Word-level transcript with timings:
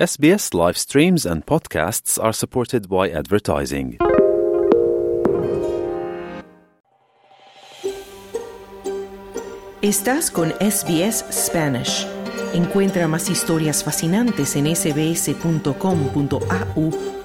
SBS 0.00 0.54
live 0.54 0.78
streams 0.78 1.26
and 1.26 1.44
podcasts 1.44 2.18
are 2.18 2.32
supported 2.32 2.88
by 2.88 3.10
advertising. 3.10 3.98
Estás 9.82 10.30
con 10.30 10.54
SBS 10.58 11.26
Spanish. 11.30 12.06
Encuentra 12.54 13.08
más 13.08 13.28
historias 13.28 13.84
fascinantes 13.84 14.56
en 14.56 14.74
sbs.com.au 14.74 15.70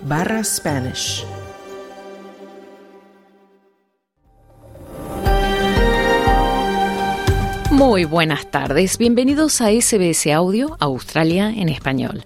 barra 0.01 0.43
Spanish. 0.43 1.25
Muy 7.71 8.03
buenas 8.03 8.51
tardes, 8.51 8.97
bienvenidos 8.97 9.61
a 9.61 9.69
SBS 9.69 10.27
Audio 10.33 10.75
Australia 10.81 11.53
en 11.55 11.69
español. 11.69 12.25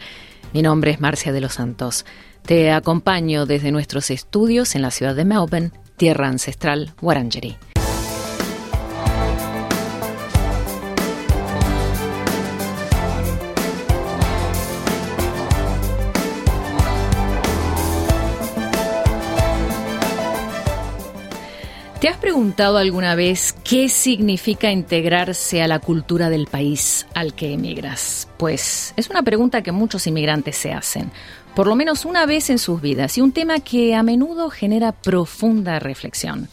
Mi 0.54 0.62
nombre 0.64 0.92
es 0.92 1.00
Marcia 1.00 1.32
de 1.32 1.42
los 1.42 1.54
Santos. 1.54 2.06
Te 2.44 2.72
acompaño 2.72 3.46
desde 3.46 3.72
nuestros 3.72 4.10
estudios 4.10 4.76
en 4.76 4.82
la 4.82 4.90
ciudad 4.90 5.16
de 5.16 5.26
Melbourne, 5.26 5.72
tierra 5.98 6.28
ancestral 6.28 6.94
Wurundjeri. 7.02 7.58
¿Te 22.00 22.08
has 22.08 22.16
preguntado 22.16 22.78
alguna 22.78 23.14
vez 23.14 23.54
qué 23.66 23.90
significa 23.90 24.72
integrarse 24.72 25.62
a 25.62 25.68
la 25.68 25.80
cultura 25.80 26.30
del 26.30 26.48
país 26.48 27.06
al 27.14 27.34
que 27.34 27.52
emigras? 27.52 28.30
Pues 28.38 28.94
es 28.96 29.10
una 29.10 29.22
pregunta 29.22 29.64
que 29.64 29.74
muchos 29.74 30.08
inmigrantes 30.08 30.56
se 30.56 30.72
hacen, 30.72 31.12
por 31.56 31.68
lo 31.68 31.76
menos 31.76 32.06
una 32.06 32.26
vez 32.26 32.50
en 32.50 32.58
sus 32.58 32.82
vidas, 32.82 33.18
y 33.18 33.22
un 33.22 33.34
tema 33.34 33.60
que 33.60 33.96
a 33.96 34.04
menudo 34.04 34.50
genera 34.50 34.94
profunda 34.94 35.78
reflexión. 35.80 36.48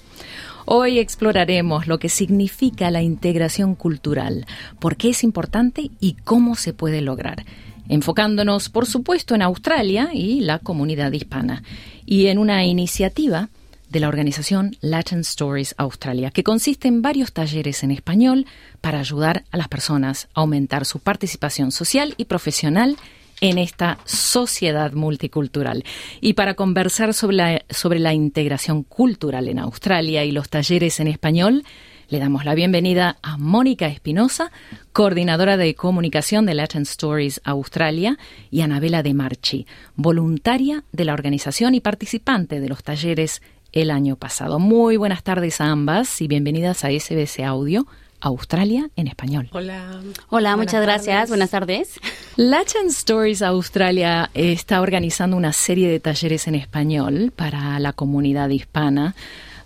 Hoy 0.64 0.98
exploraremos 0.98 1.86
lo 1.86 2.00
que 2.00 2.08
significa 2.08 2.90
la 2.90 3.02
integración 3.02 3.76
cultural, 3.76 4.46
por 4.80 4.96
qué 4.96 5.10
es 5.10 5.22
importante 5.22 5.92
y 6.00 6.14
cómo 6.24 6.56
se 6.56 6.72
puede 6.72 7.02
lograr 7.02 7.44
enfocándonos, 7.88 8.68
por 8.68 8.84
supuesto, 8.84 9.36
en 9.36 9.42
Australia 9.42 10.10
y 10.12 10.40
la 10.40 10.58
comunidad 10.58 11.12
hispana, 11.12 11.62
y 12.04 12.26
en 12.26 12.38
una 12.38 12.64
iniciativa 12.64 13.48
de 13.88 14.00
la 14.00 14.08
organización 14.08 14.76
Latin 14.80 15.20
Stories 15.20 15.74
Australia, 15.78 16.30
que 16.30 16.42
consiste 16.42 16.88
en 16.88 17.02
varios 17.02 17.32
talleres 17.32 17.82
en 17.82 17.90
español 17.90 18.46
para 18.80 19.00
ayudar 19.00 19.44
a 19.50 19.56
las 19.56 19.68
personas 19.68 20.28
a 20.34 20.40
aumentar 20.40 20.84
su 20.84 20.98
participación 20.98 21.72
social 21.72 22.14
y 22.16 22.26
profesional 22.26 22.96
en 23.40 23.58
esta 23.58 23.98
sociedad 24.04 24.92
multicultural. 24.92 25.84
Y 26.20 26.34
para 26.34 26.54
conversar 26.54 27.14
sobre 27.14 27.36
la, 27.36 27.62
sobre 27.70 27.98
la 27.98 28.14
integración 28.14 28.82
cultural 28.82 29.48
en 29.48 29.58
Australia 29.58 30.24
y 30.24 30.32
los 30.32 30.48
talleres 30.48 31.00
en 31.00 31.08
español, 31.08 31.64
le 32.08 32.20
damos 32.20 32.44
la 32.44 32.54
bienvenida 32.54 33.18
a 33.22 33.36
Mónica 33.36 33.88
Espinosa, 33.88 34.52
coordinadora 34.92 35.56
de 35.56 35.74
comunicación 35.74 36.46
de 36.46 36.54
Latin 36.54 36.82
Stories 36.82 37.40
Australia, 37.44 38.16
y 38.50 38.60
Anabela 38.60 39.02
De 39.02 39.12
Marchi, 39.12 39.66
voluntaria 39.96 40.84
de 40.92 41.04
la 41.04 41.14
organización 41.14 41.74
y 41.74 41.80
participante 41.80 42.60
de 42.60 42.68
los 42.68 42.84
talleres 42.84 43.42
el 43.76 43.90
año 43.90 44.16
pasado. 44.16 44.58
Muy 44.58 44.96
buenas 44.96 45.22
tardes 45.22 45.60
a 45.60 45.66
ambas 45.66 46.20
y 46.22 46.28
bienvenidas 46.28 46.84
a 46.84 46.88
SBS 46.88 47.40
Audio. 47.40 47.86
Australia 48.20 48.88
en 48.96 49.08
español. 49.08 49.50
Hola. 49.52 50.00
Hola, 50.30 50.56
muchas 50.56 50.80
gracias. 50.80 51.28
Buenas 51.28 51.50
tardes. 51.50 52.00
Latin 52.36 52.86
Stories 52.88 53.42
Australia 53.42 54.30
está 54.32 54.80
organizando 54.80 55.36
una 55.36 55.52
serie 55.52 55.88
de 55.90 56.00
talleres 56.00 56.48
en 56.48 56.54
español 56.54 57.32
para 57.36 57.78
la 57.78 57.92
comunidad 57.92 58.48
hispana 58.48 59.14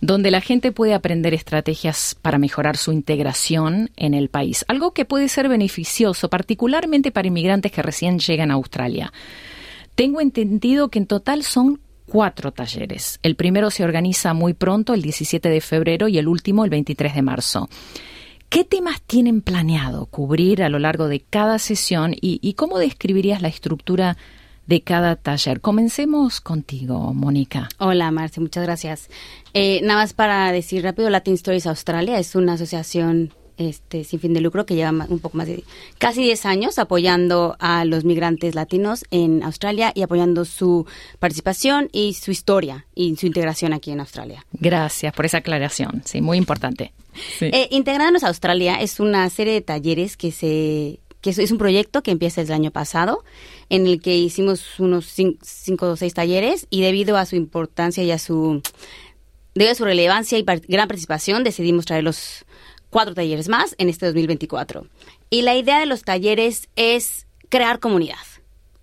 donde 0.00 0.30
la 0.30 0.40
gente 0.40 0.72
puede 0.72 0.94
aprender 0.94 1.34
estrategias 1.34 2.16
para 2.20 2.38
mejorar 2.38 2.76
su 2.76 2.90
integración 2.90 3.90
en 3.96 4.14
el 4.14 4.30
país, 4.30 4.64
algo 4.66 4.92
que 4.92 5.04
puede 5.04 5.28
ser 5.28 5.48
beneficioso, 5.48 6.30
particularmente 6.30 7.12
para 7.12 7.28
inmigrantes 7.28 7.70
que 7.70 7.82
recién 7.82 8.18
llegan 8.18 8.50
a 8.50 8.54
Australia. 8.54 9.12
Tengo 9.94 10.22
entendido 10.22 10.88
que 10.88 11.00
en 11.00 11.06
total 11.06 11.42
son 11.42 11.80
cuatro 12.10 12.52
talleres. 12.52 13.20
El 13.22 13.36
primero 13.36 13.70
se 13.70 13.84
organiza 13.84 14.34
muy 14.34 14.52
pronto, 14.52 14.94
el 14.94 15.00
17 15.00 15.48
de 15.48 15.60
febrero, 15.60 16.08
y 16.08 16.18
el 16.18 16.28
último 16.28 16.64
el 16.64 16.70
23 16.70 17.14
de 17.14 17.22
marzo. 17.22 17.68
¿Qué 18.48 18.64
temas 18.64 19.00
tienen 19.02 19.42
planeado 19.42 20.06
cubrir 20.06 20.64
a 20.64 20.68
lo 20.68 20.80
largo 20.80 21.06
de 21.06 21.20
cada 21.20 21.60
sesión 21.60 22.16
y, 22.20 22.52
cómo 22.54 22.80
describirías 22.80 23.42
la 23.42 23.48
estructura 23.48 24.16
de 24.66 24.82
cada 24.82 25.14
taller? 25.14 25.60
Comencemos 25.60 26.40
contigo, 26.40 27.14
Mónica. 27.14 27.68
Hola, 27.78 28.10
Marce, 28.10 28.40
muchas 28.40 28.64
gracias. 28.64 29.08
Eh, 29.54 29.80
nada 29.84 30.00
más 30.00 30.14
para 30.14 30.50
decir 30.50 30.82
rápido, 30.82 31.10
Latin 31.10 31.34
Stories 31.34 31.68
Australia 31.68 32.18
es 32.18 32.34
una 32.34 32.54
asociación 32.54 33.32
este, 33.60 34.04
sin 34.04 34.20
fin 34.20 34.32
de 34.32 34.40
lucro 34.40 34.64
que 34.64 34.74
lleva 34.74 34.90
un 34.90 35.18
poco 35.18 35.36
más 35.36 35.46
de 35.46 35.64
casi 35.98 36.22
10 36.22 36.46
años 36.46 36.78
apoyando 36.78 37.56
a 37.58 37.84
los 37.84 38.04
migrantes 38.04 38.54
latinos 38.54 39.04
en 39.10 39.42
Australia 39.42 39.92
y 39.94 40.02
apoyando 40.02 40.44
su 40.44 40.86
participación 41.18 41.90
y 41.92 42.14
su 42.14 42.30
historia 42.30 42.86
y 42.94 43.14
su 43.16 43.26
integración 43.26 43.72
aquí 43.72 43.90
en 43.90 44.00
Australia. 44.00 44.46
Gracias 44.52 45.12
por 45.12 45.26
esa 45.26 45.38
aclaración, 45.38 46.02
sí, 46.06 46.20
muy 46.22 46.38
importante. 46.38 46.92
Eh, 47.40 47.68
Integrarnos 47.70 48.24
a 48.24 48.28
Australia 48.28 48.76
es 48.80 48.98
una 48.98 49.28
serie 49.28 49.52
de 49.52 49.60
talleres 49.60 50.16
que 50.16 50.32
se 50.32 51.00
que 51.20 51.28
es 51.28 51.50
un 51.50 51.58
proyecto 51.58 52.02
que 52.02 52.12
empieza 52.12 52.40
el 52.40 52.50
año 52.50 52.70
pasado, 52.70 53.22
en 53.68 53.86
el 53.86 54.00
que 54.00 54.16
hicimos 54.16 54.80
unos 54.80 55.04
cinco 55.42 55.90
o 55.90 55.96
seis 55.96 56.14
talleres 56.14 56.66
y 56.70 56.80
debido 56.80 57.18
a 57.18 57.26
su 57.26 57.36
importancia 57.36 58.02
y 58.02 58.10
a 58.10 58.18
su 58.18 58.62
debido 59.54 59.72
a 59.72 59.74
su 59.74 59.84
relevancia 59.84 60.38
y 60.38 60.42
gran 60.42 60.88
participación 60.88 61.44
decidimos 61.44 61.84
traerlos 61.84 62.46
cuatro 62.90 63.14
talleres 63.14 63.48
más 63.48 63.74
en 63.78 63.88
este 63.88 64.06
2024. 64.06 64.86
Y 65.30 65.42
la 65.42 65.56
idea 65.56 65.80
de 65.80 65.86
los 65.86 66.02
talleres 66.02 66.68
es 66.76 67.26
crear 67.48 67.78
comunidad. 67.80 68.16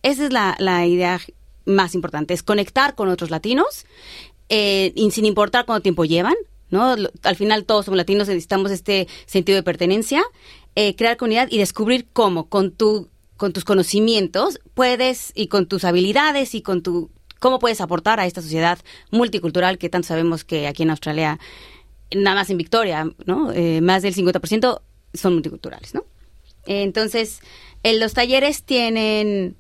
Esa 0.03 0.25
es 0.25 0.33
la, 0.33 0.85
idea 0.85 1.19
más 1.65 1.93
importante, 1.95 2.33
es 2.33 2.43
conectar 2.43 2.95
con 2.95 3.09
otros 3.09 3.29
latinos, 3.29 3.85
eh, 4.49 4.93
sin 5.11 5.25
importar 5.25 5.65
cuánto 5.65 5.83
tiempo 5.83 6.05
llevan, 6.05 6.35
¿no? 6.69 6.95
Al 7.23 7.35
final 7.35 7.65
todos 7.65 7.85
somos 7.85 7.97
latinos, 7.97 8.27
necesitamos 8.27 8.71
este 8.71 9.07
sentido 9.25 9.57
de 9.57 9.63
pertenencia, 9.63 10.23
eh, 10.75 10.95
crear 10.95 11.17
comunidad 11.17 11.47
y 11.51 11.57
descubrir 11.57 12.07
cómo 12.13 12.47
con 12.47 12.71
tu 12.71 13.09
con 13.35 13.53
tus 13.53 13.63
conocimientos 13.63 14.59
puedes 14.73 15.31
y 15.35 15.47
con 15.47 15.67
tus 15.67 15.83
habilidades 15.83 16.55
y 16.55 16.61
con 16.63 16.81
tu 16.81 17.11
cómo 17.39 17.59
puedes 17.59 17.81
aportar 17.81 18.19
a 18.19 18.25
esta 18.25 18.41
sociedad 18.41 18.79
multicultural 19.11 19.77
que 19.77 19.89
tanto 19.89 20.07
sabemos 20.07 20.43
que 20.43 20.67
aquí 20.67 20.83
en 20.83 20.89
Australia 20.89 21.39
nada 22.15 22.35
más 22.35 22.49
en 22.49 22.57
Victoria, 22.57 23.09
¿no? 23.25 23.51
Eh, 23.51 23.81
más 23.81 24.01
del 24.01 24.15
50% 24.15 24.81
son 25.13 25.33
multiculturales, 25.33 25.93
¿no? 25.93 26.05
entonces, 26.69 27.39
los 27.81 28.13
talleres 28.13 28.63
tienen 28.63 29.55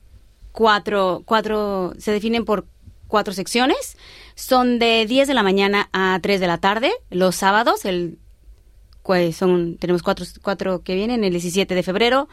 cuatro, 0.51 1.23
cuatro, 1.25 1.93
se 1.99 2.11
definen 2.11 2.43
por 2.43 2.65
cuatro 3.07 3.33
secciones. 3.33 3.97
Son 4.35 4.79
de 4.79 5.05
10 5.05 5.27
de 5.27 5.33
la 5.33 5.43
mañana 5.43 5.89
a 5.93 6.19
3 6.21 6.39
de 6.39 6.47
la 6.47 6.57
tarde, 6.57 6.91
los 7.09 7.35
sábados, 7.35 7.85
el, 7.85 8.19
pues 9.03 9.35
son, 9.35 9.77
tenemos 9.77 10.03
cuatro, 10.03 10.25
cuatro 10.41 10.83
que 10.83 10.95
vienen, 10.95 11.23
el 11.23 11.31
17 11.31 11.73
de 11.73 11.83
febrero, 11.83 12.27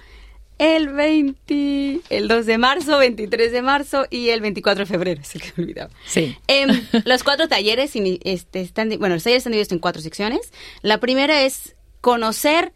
el 0.59 0.89
20, 0.89 2.01
el 2.11 2.29
2 2.29 2.47
de 2.47 2.59
marzo, 2.59 2.99
23 2.99 3.53
de 3.53 3.63
marzo 3.63 4.07
y 4.11 4.29
el 4.29 4.41
24 4.41 4.85
de 4.85 4.87
febrero, 4.87 5.21
es 5.21 5.35
el 5.35 5.43
que 5.43 5.53
me 5.57 5.65
olvidaba. 5.65 5.91
Sí. 6.07 6.37
Em, 6.47 6.87
los 7.05 7.25
cuatro 7.25 7.49
talleres 7.49 7.93
este, 7.95 8.61
están, 8.61 8.89
bueno, 8.99 9.15
los 9.15 9.25
talleres 9.25 9.41
están 9.41 9.53
divididos 9.53 9.73
en 9.73 9.79
cuatro 9.79 10.01
secciones. 10.01 10.53
La 10.83 10.99
primera 10.99 11.43
es 11.43 11.75
conocer 12.01 12.73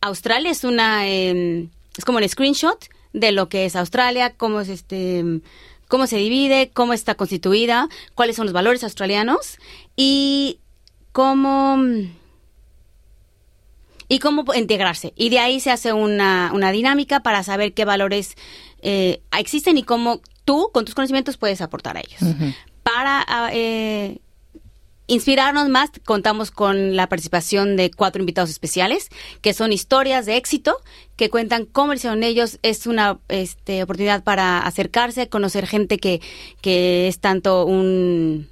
Australia, 0.00 0.50
es 0.50 0.64
una, 0.64 1.08
em, 1.08 1.68
es 1.96 2.04
como 2.04 2.18
un 2.18 2.28
screenshot 2.28 2.88
de 3.12 3.32
lo 3.32 3.48
que 3.48 3.64
es 3.64 3.76
Australia, 3.76 4.34
cómo 4.36 4.60
es 4.60 4.68
este, 4.68 5.24
cómo 5.88 6.06
se 6.06 6.16
divide, 6.16 6.70
cómo 6.72 6.92
está 6.92 7.16
constituida, 7.16 7.88
cuáles 8.14 8.36
son 8.36 8.46
los 8.46 8.52
valores 8.52 8.84
australianos 8.84 9.58
y 9.96 10.60
cómo 11.12 11.76
y 14.10 14.18
cómo 14.18 14.44
integrarse. 14.54 15.14
Y 15.16 15.30
de 15.30 15.38
ahí 15.38 15.60
se 15.60 15.70
hace 15.70 15.92
una, 15.92 16.50
una 16.52 16.72
dinámica 16.72 17.20
para 17.20 17.44
saber 17.44 17.72
qué 17.72 17.84
valores 17.84 18.34
eh, 18.82 19.22
existen 19.38 19.78
y 19.78 19.84
cómo 19.84 20.20
tú, 20.44 20.68
con 20.74 20.84
tus 20.84 20.96
conocimientos, 20.96 21.36
puedes 21.36 21.60
aportar 21.60 21.96
a 21.96 22.00
ellos. 22.00 22.18
Para 22.82 23.24
ah, 23.28 23.50
eh, 23.52 24.18
inspirarnos 25.06 25.68
más, 25.68 25.90
contamos 26.04 26.50
con 26.50 26.96
la 26.96 27.08
participación 27.08 27.76
de 27.76 27.92
cuatro 27.92 28.20
invitados 28.20 28.50
especiales, 28.50 29.10
que 29.42 29.54
son 29.54 29.72
historias 29.72 30.26
de 30.26 30.36
éxito, 30.36 30.76
que 31.14 31.30
cuentan 31.30 31.64
cómo 31.64 31.92
hicieron 31.92 32.24
ellos. 32.24 32.58
Es 32.62 32.88
una 32.88 33.20
este, 33.28 33.84
oportunidad 33.84 34.24
para 34.24 34.58
acercarse, 34.58 35.28
conocer 35.28 35.68
gente 35.68 35.98
que, 35.98 36.20
que 36.60 37.06
es 37.06 37.20
tanto 37.20 37.64
un 37.64 38.50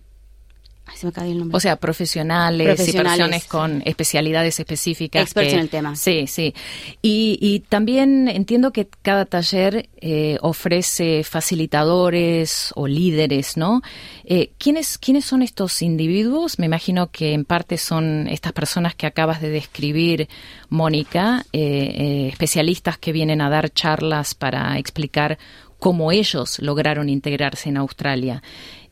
O 1.52 1.60
sea, 1.60 1.76
profesionales, 1.76 2.88
y 2.88 2.92
personas 2.92 3.44
con 3.44 3.82
especialidades 3.84 4.58
específicas. 4.58 5.22
Expertos 5.22 5.54
en 5.54 5.60
el 5.60 5.68
tema. 5.68 5.96
Sí, 5.96 6.26
sí. 6.26 6.54
Y, 7.02 7.64
también 7.68 8.28
entiendo 8.28 8.72
que 8.72 8.88
cada 9.02 9.24
taller 9.24 9.88
eh, 10.00 10.38
ofrece 10.40 11.24
facilitadores 11.24 12.72
o 12.74 12.86
líderes, 12.86 13.56
¿no? 13.56 13.82
Eh, 14.24 14.50
¿quiénes, 14.58 14.98
¿Quiénes 14.98 15.24
son 15.24 15.42
estos 15.42 15.82
individuos? 15.82 16.58
Me 16.58 16.66
imagino 16.66 17.10
que 17.10 17.32
en 17.32 17.44
parte 17.44 17.78
son 17.78 18.28
estas 18.28 18.52
personas 18.52 18.94
que 18.94 19.06
acabas 19.06 19.40
de 19.40 19.50
describir, 19.50 20.28
Mónica, 20.68 21.44
eh, 21.52 22.28
especialistas 22.30 22.98
que 22.98 23.12
vienen 23.12 23.40
a 23.40 23.50
dar 23.50 23.70
charlas 23.70 24.34
para 24.34 24.78
explicar 24.78 25.38
cómo 25.78 26.12
ellos 26.12 26.58
lograron 26.58 27.08
integrarse 27.08 27.68
en 27.68 27.76
Australia. 27.76 28.42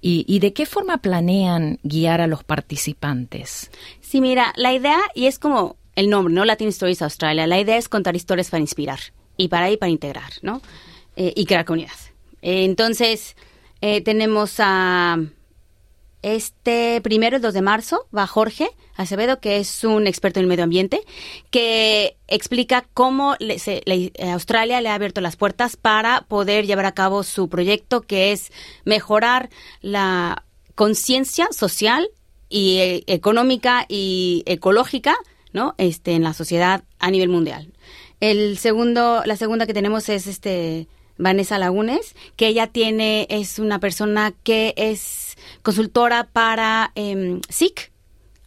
¿Y, 0.00 0.38
de 0.38 0.52
qué 0.52 0.66
forma 0.66 0.98
planean 0.98 1.80
guiar 1.82 2.20
a 2.20 2.26
los 2.26 2.44
participantes? 2.44 3.70
Sí, 4.00 4.20
mira, 4.20 4.52
la 4.56 4.72
idea, 4.72 5.00
y 5.14 5.26
es 5.26 5.38
como 5.38 5.76
el 5.96 6.10
nombre, 6.10 6.32
¿no? 6.32 6.44
Latin 6.44 6.68
Stories 6.68 7.02
Australia, 7.02 7.46
la 7.46 7.58
idea 7.58 7.76
es 7.76 7.88
contar 7.88 8.14
historias 8.14 8.50
para 8.50 8.60
inspirar 8.60 9.00
y 9.36 9.48
para 9.48 9.70
ir 9.70 9.78
para 9.78 9.90
integrar, 9.90 10.30
¿no? 10.42 10.62
Eh, 11.16 11.32
y 11.34 11.44
crear 11.46 11.64
comunidad. 11.64 11.96
Eh, 12.42 12.64
entonces, 12.64 13.36
eh, 13.80 14.00
tenemos 14.02 14.54
a 14.58 15.18
este 16.34 17.00
primero, 17.02 17.36
el 17.36 17.42
2 17.42 17.54
de 17.54 17.62
marzo, 17.62 18.08
va 18.16 18.26
Jorge 18.26 18.70
Acevedo, 18.96 19.38
que 19.38 19.58
es 19.58 19.84
un 19.84 20.08
experto 20.08 20.40
en 20.40 20.44
el 20.44 20.48
medio 20.48 20.64
ambiente, 20.64 21.02
que 21.50 22.16
explica 22.26 22.84
cómo 22.94 23.36
Australia 24.32 24.80
le 24.80 24.88
ha 24.88 24.94
abierto 24.94 25.20
las 25.20 25.36
puertas 25.36 25.76
para 25.76 26.22
poder 26.22 26.66
llevar 26.66 26.86
a 26.86 26.94
cabo 26.94 27.22
su 27.22 27.48
proyecto, 27.48 28.00
que 28.00 28.32
es 28.32 28.50
mejorar 28.84 29.50
la 29.82 30.42
conciencia 30.74 31.46
social 31.52 32.08
y 32.48 32.78
eh, 32.78 33.04
económica 33.06 33.86
y 33.88 34.42
ecológica, 34.46 35.16
¿no? 35.52 35.76
Este, 35.78 36.14
en 36.14 36.24
la 36.24 36.34
sociedad 36.34 36.82
a 36.98 37.10
nivel 37.12 37.28
mundial. 37.28 37.72
El 38.18 38.58
segundo, 38.58 39.22
la 39.24 39.36
segunda 39.36 39.66
que 39.66 39.74
tenemos 39.74 40.08
es 40.08 40.26
este 40.26 40.88
Vanessa 41.18 41.58
Lagunes, 41.58 42.14
que 42.36 42.48
ella 42.48 42.66
tiene, 42.66 43.26
es 43.30 43.58
una 43.58 43.78
persona 43.80 44.34
que 44.42 44.74
es 44.76 45.36
consultora 45.62 46.24
para 46.32 46.92
eh, 46.94 47.40
SIC 47.48 47.92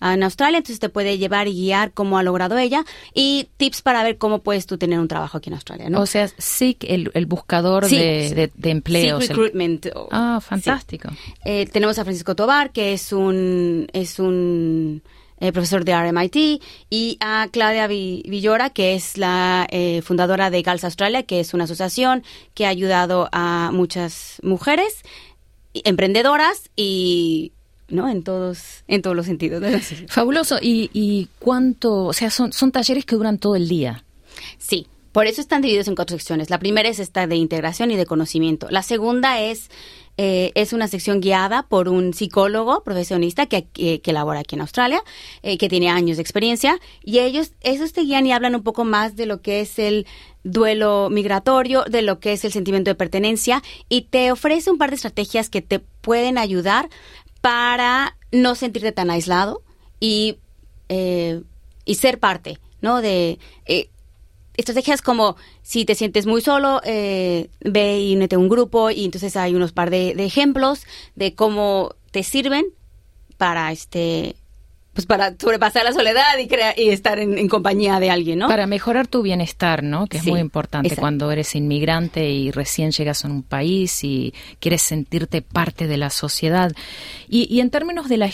en 0.02 0.24
Australia, 0.24 0.58
entonces 0.58 0.80
te 0.80 0.90
puede 0.90 1.18
llevar 1.18 1.48
y 1.48 1.54
guiar 1.54 1.92
cómo 1.92 2.18
ha 2.18 2.24
logrado 2.24 2.58
ella 2.58 2.86
y 3.14 3.50
tips 3.58 3.82
para 3.82 4.02
ver 4.04 4.18
cómo 4.18 4.40
puedes 4.40 4.66
tú 4.66 4.78
tener 4.78 5.00
un 5.00 5.08
trabajo 5.08 5.38
aquí 5.38 5.50
en 5.50 5.56
Australia, 5.56 5.90
¿no? 5.90 6.02
O 6.02 6.06
sea, 6.06 6.30
SIC, 6.38 6.86
el, 6.86 7.12
el 7.14 7.26
buscador 7.26 7.88
de, 7.88 8.52
de, 8.56 8.70
empleos. 8.70 9.24
SIC 9.24 9.32
Recruitment. 9.32 9.88
Ah, 10.12 10.40
fantástico. 10.42 11.10
Eh, 11.44 11.68
tenemos 11.72 12.00
a 12.00 12.04
Francisco 12.04 12.36
Tobar, 12.36 12.72
que 12.72 12.94
es 12.94 13.12
un... 13.12 13.88
Es 13.92 14.20
un 14.20 15.02
eh, 15.40 15.52
profesor 15.52 15.86
de 15.86 16.00
RMIT, 16.00 16.62
y 16.90 17.18
a 17.20 17.48
Claudia 17.52 17.88
Villora, 17.88 18.70
que 18.70 18.96
es 18.96 19.18
la 19.18 19.68
eh, 19.70 20.02
fundadora 20.02 20.50
de 20.50 20.62
Gals 20.62 20.84
Australia, 20.84 21.24
que 21.24 21.40
es 21.40 21.54
una 21.54 21.66
asociación 21.66 22.24
que 22.54 22.66
ha 22.66 22.70
ayudado 22.70 23.30
a 23.32 23.72
muchas 23.74 24.38
mujeres 24.44 25.04
emprendedoras 25.74 26.70
y 26.76 27.54
¿no? 27.90 28.10
En 28.10 28.24
todos, 28.24 28.84
en 28.88 29.02
todos 29.02 29.16
los 29.16 29.26
sentidos. 29.26 29.64
Fabuloso. 30.08 30.58
¿Y, 30.62 30.90
¿Y, 30.94 31.28
cuánto? 31.40 32.06
O 32.06 32.14
sea, 32.14 32.30
son, 32.30 32.54
son 32.54 32.72
talleres 32.72 33.06
que 33.06 33.16
duran 33.16 33.40
todo 33.40 33.56
el 33.56 33.68
día. 33.68 34.04
Sí. 34.58 34.88
Por 35.12 35.26
eso 35.26 35.42
están 35.42 35.64
divididos 35.64 35.88
en 35.88 35.96
cuatro 35.96 36.16
secciones. 36.18 36.52
La 36.52 36.60
primera 36.60 36.88
es 36.88 37.00
esta 37.00 37.26
de 37.26 37.36
integración 37.36 37.90
y 37.90 37.96
de 37.96 38.06
conocimiento. 38.06 38.68
La 38.70 38.84
segunda 38.84 39.42
es 39.42 39.70
eh, 40.22 40.52
es 40.56 40.74
una 40.74 40.90
sección 40.90 41.22
guiada 41.22 41.64
por 41.64 41.88
un 41.88 42.14
psicólogo 42.14 42.84
profesionista 42.84 43.46
que, 43.46 43.68
que, 43.70 44.12
labora 44.12 44.42
aquí 44.42 44.56
en 44.56 44.62
Australia, 44.62 45.02
eh, 45.44 45.58
que 45.58 45.70
tiene 45.70 45.88
años 45.88 46.18
de 46.18 46.22
experiencia, 46.22 46.78
y 47.02 47.20
ellos, 47.20 47.54
esos 47.62 47.94
te 47.94 48.02
guían 48.02 48.28
y 48.28 48.34
hablan 48.34 48.54
un 48.54 48.62
poco 48.62 48.84
más 48.84 49.16
de 49.16 49.26
lo 49.26 49.42
que 49.42 49.62
es 49.62 49.80
el 49.80 50.06
duelo 50.44 51.08
migratorio, 51.10 51.86
de 51.86 52.02
lo 52.02 52.20
que 52.20 52.34
es 52.34 52.44
el 52.44 52.52
sentimiento 52.52 52.92
de 52.92 52.96
pertenencia, 52.96 53.64
y 53.88 54.02
te 54.10 54.30
ofrece 54.34 54.70
un 54.70 54.78
par 54.78 54.90
de 54.90 54.98
estrategias 54.98 55.50
que 55.50 55.62
te 55.62 55.80
pueden 55.80 56.38
ayudar 56.38 56.90
para 57.40 58.18
no 58.34 58.56
sentirte 58.56 58.92
tan 58.92 59.12
aislado 59.12 59.62
y, 60.02 60.40
eh, 60.90 61.44
y 61.86 61.96
ser 61.96 62.20
parte, 62.20 62.60
¿no? 62.82 63.00
De 63.00 63.40
estrategias 64.60 65.02
como 65.02 65.36
si 65.62 65.86
te 65.86 65.96
sientes 65.96 66.26
muy 66.26 66.42
solo, 66.42 66.82
eh, 66.84 67.50
ve 67.62 68.00
y 68.00 68.16
únete 68.16 68.36
a 68.36 68.40
un 68.40 68.50
grupo 68.50 68.90
y 68.90 69.06
entonces 69.06 69.36
hay 69.36 69.56
unos 69.56 69.72
par 69.72 69.90
de, 69.90 70.12
ejemplos 70.12 70.86
de 71.16 71.34
cómo 71.36 71.96
te 72.12 72.24
sirven 72.24 72.66
para 73.38 73.72
este 73.72 74.36
pues 74.94 75.06
para 75.06 75.34
sobrepasar 75.40 75.86
la 75.86 75.94
soledad 75.94 76.38
y 76.38 76.50
y 76.82 76.90
estar 76.90 77.20
en, 77.20 77.48
compañía 77.48 78.02
de 78.02 78.10
alguien, 78.10 78.40
¿no? 78.40 78.48
Para 78.48 78.68
mejorar 78.68 79.08
tu 79.08 79.22
bienestar, 79.22 79.82
¿no? 79.82 80.08
Que 80.08 80.18
es 80.18 80.26
muy 80.26 80.42
importante 80.42 80.94
cuando 80.98 81.32
eres 81.32 81.56
inmigrante 81.56 82.30
y 82.30 82.52
recién 82.52 82.92
llegas 82.92 83.24
a 83.24 83.30
un 83.30 83.44
país 83.44 84.04
y 84.04 84.34
quieres 84.60 84.82
sentirte 84.82 85.42
parte 85.42 85.88
de 85.88 85.96
la 85.96 86.10
sociedad. 86.10 86.74
Y, 87.30 87.62
en 87.62 87.70
términos 87.70 88.10
de 88.10 88.18
la 88.18 88.30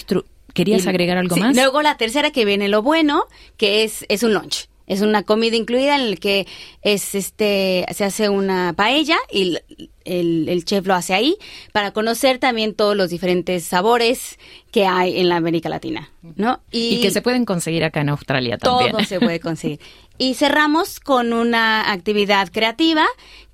¿Querías 0.55 0.87
agregar 0.87 1.17
algo 1.17 1.35
más? 1.35 1.53
Luego 1.53 1.81
la 1.81 1.97
tercera 1.97 2.31
que 2.31 2.45
viene 2.45 2.69
lo 2.69 2.81
bueno, 2.81 3.25
que 3.57 3.83
es, 3.83 4.05
es 4.07 4.23
un 4.23 4.33
lunch. 4.33 4.69
Es 4.87 5.01
una 5.01 5.23
comida 5.23 5.55
incluida 5.55 5.95
en 5.95 6.11
la 6.11 6.15
que 6.17 6.47
es 6.81 7.15
este 7.15 7.85
se 7.93 8.03
hace 8.03 8.29
una 8.29 8.73
paella 8.73 9.17
y 9.31 9.57
el, 10.05 10.63
chef 10.65 10.85
lo 10.85 10.93
hace 10.93 11.13
ahí 11.13 11.37
para 11.71 11.91
conocer 11.91 12.37
también 12.37 12.75
todos 12.75 12.95
los 12.95 13.09
diferentes 13.09 13.63
sabores 13.63 14.37
que 14.71 14.85
hay 14.85 15.19
en 15.19 15.29
la 15.29 15.37
América 15.37 15.69
Latina, 15.69 16.11
¿no? 16.35 16.61
Y, 16.71 17.01
que 17.01 17.11
se 17.11 17.21
pueden 17.21 17.45
conseguir 17.45 17.83
acá 17.83 18.01
en 18.01 18.09
Australia 18.09 18.57
también. 18.57 18.91
Todo 18.91 19.03
se 19.03 19.19
puede 19.19 19.39
conseguir. 19.41 19.79
Y 20.17 20.35
cerramos 20.35 20.99
con 20.99 21.33
una 21.33 21.91
actividad 21.91 22.49
creativa 22.51 23.05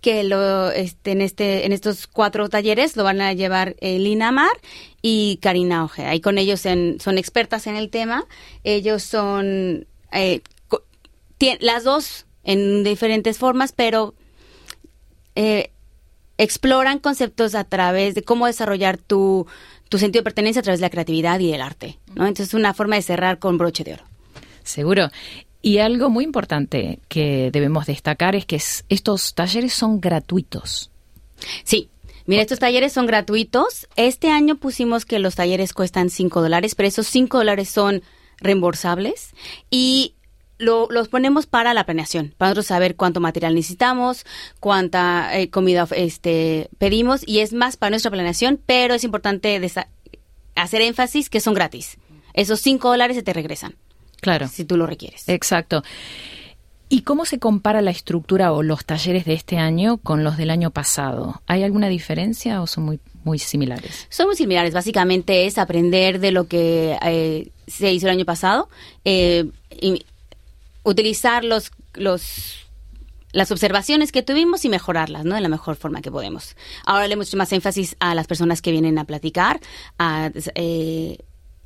que 0.02 0.24
lo 0.24 0.70
este, 0.72 1.12
en 1.12 1.22
este 1.22 1.66
en 1.66 1.72
estos 1.72 2.08
cuatro 2.08 2.50
talleres 2.50 2.98
lo 2.98 3.04
van 3.04 3.22
a 3.22 3.34
llevar 3.34 3.76
eh, 3.80 3.98
Lina 4.00 4.32
Mar 4.32 4.52
y 5.02 5.40
Karina 5.42 5.84
Ojeda. 5.86 6.14
Y 6.14 6.22
con 6.22 6.38
ellos 6.38 6.62
son 6.62 7.18
expertas 7.18 7.68
en 7.68 7.78
el 7.78 7.90
tema. 7.90 8.26
Ellos 8.64 9.04
son 9.04 9.88
eh, 10.12 10.42
las 11.60 11.84
dos 11.84 12.26
en 12.44 12.84
diferentes 12.84 13.38
formas, 13.38 13.72
pero 13.72 14.14
eh, 15.36 15.72
exploran 16.38 17.00
conceptos 17.00 17.56
a 17.56 17.64
través 17.64 18.16
de 18.16 18.24
cómo 18.24 18.48
desarrollar 18.48 18.98
tu, 18.98 19.48
tu 19.90 19.98
sentido 19.98 20.22
de 20.22 20.24
pertenencia 20.24 20.62
a 20.62 20.64
través 20.64 20.80
de 20.80 20.86
la 20.86 20.90
creatividad 20.90 21.40
y 21.40 21.54
el 21.54 21.62
arte. 21.62 22.00
¿no? 22.16 22.26
Entonces 22.26 22.50
es 22.50 22.54
una 22.54 22.74
forma 22.74 22.96
de 22.96 23.02
cerrar 23.02 23.40
con 23.40 23.58
broche 23.58 23.84
de 23.84 23.94
oro. 23.94 24.04
Seguro. 24.64 25.10
Y 25.62 25.78
algo 25.78 26.10
muy 26.10 26.24
importante 26.24 27.00
que 27.08 27.52
debemos 27.52 27.86
destacar 27.86 28.36
es 28.36 28.46
que 28.46 28.60
estos 28.90 29.36
talleres 29.36 29.74
son 29.74 30.02
gratuitos. 30.02 30.90
Sí, 31.64 31.90
Mira, 32.26 32.44
estos 32.44 32.60
talleres 32.60 32.94
son 32.94 33.08
gratuitos. 33.08 33.88
Este 33.96 34.30
año 34.30 34.56
pusimos 34.56 35.06
que 35.06 35.20
los 35.20 35.36
talleres 35.36 35.74
cuestan 35.74 36.10
5 36.10 36.42
dólares, 36.42 36.76
pero 36.76 36.88
esos 36.88 37.08
5 37.08 37.40
dólares 37.40 37.68
son 37.70 38.04
reembolsables. 38.38 39.32
Y 39.70 40.14
los 40.62 41.08
ponemos 41.08 41.46
para 41.48 41.74
la 41.74 41.86
planeación, 41.86 42.34
para 42.38 42.50
nosotros 42.50 42.68
saber 42.68 42.96
cuánto 42.96 43.20
material 43.20 43.56
necesitamos, 43.56 44.26
cuánta 44.60 45.38
eh, 45.38 45.50
comida 45.50 45.88
este, 45.96 46.70
pedimos 46.78 47.22
y 47.26 47.40
es 47.40 47.54
más 47.54 47.78
para 47.78 47.92
nuestra 47.92 48.12
planeación, 48.12 48.60
pero 48.66 48.94
es 48.94 49.04
importante 49.04 49.60
hacer 50.56 50.82
énfasis 50.82 51.30
que 51.30 51.40
son 51.40 51.54
gratis. 51.54 51.98
Esos 52.34 52.62
cinco 52.62 52.90
dólares 52.90 53.18
se 53.18 53.24
te 53.24 53.34
regresan. 53.34 53.76
Claro. 54.22 54.48
Si 54.48 54.66
tú 54.66 54.78
lo 54.78 54.86
requieres. 54.86 55.28
Exacto. 55.28 55.84
¿Y 56.88 57.04
cómo 57.04 57.26
se 57.26 57.40
compara 57.40 57.82
la 57.82 57.92
estructura 57.92 58.52
o 58.52 58.64
los 58.64 58.86
talleres 58.86 59.24
de 59.26 59.34
este 59.34 59.58
año 59.58 59.98
con 59.98 60.24
los 60.26 60.36
del 60.36 60.50
año 60.50 60.72
pasado? 60.72 61.42
¿Hay 61.48 61.64
alguna 61.64 61.88
diferencia 61.88 62.62
o 62.62 62.68
son 62.68 62.84
muy, 62.84 63.00
muy 63.24 63.40
similares? 63.40 64.08
Son 64.10 64.28
muy 64.28 64.36
similares. 64.36 64.74
Básicamente 64.74 65.46
es 65.46 65.58
aprender 65.58 66.20
de 66.20 66.32
lo 66.32 66.48
que 66.48 66.98
eh, 67.02 67.50
se 67.66 67.94
hizo 67.94 68.08
el 68.08 68.12
año 68.12 68.26
pasado. 68.26 68.68
Eh, 69.06 69.50
utilizar 70.84 71.44
los, 71.44 71.72
los 71.94 72.62
las 73.34 73.52
observaciones 73.52 74.12
que 74.12 74.24
tuvimos 74.24 74.66
y 74.66 74.70
mejorarlas, 74.70 75.26
¿no? 75.26 75.36
De 75.36 75.42
la 75.42 75.50
mejor 75.50 75.76
forma 75.76 76.02
que 76.02 76.12
podemos. 76.12 76.56
Ahora 76.86 77.08
le 77.08 77.16
hecho 77.16 77.38
más 77.38 77.52
énfasis 77.54 77.96
a 78.00 78.14
las 78.14 78.28
personas 78.28 78.62
que 78.62 78.72
vienen 78.72 78.98
a 78.98 79.06
platicar, 79.06 79.60
a, 79.98 80.32
eh, 80.56 81.18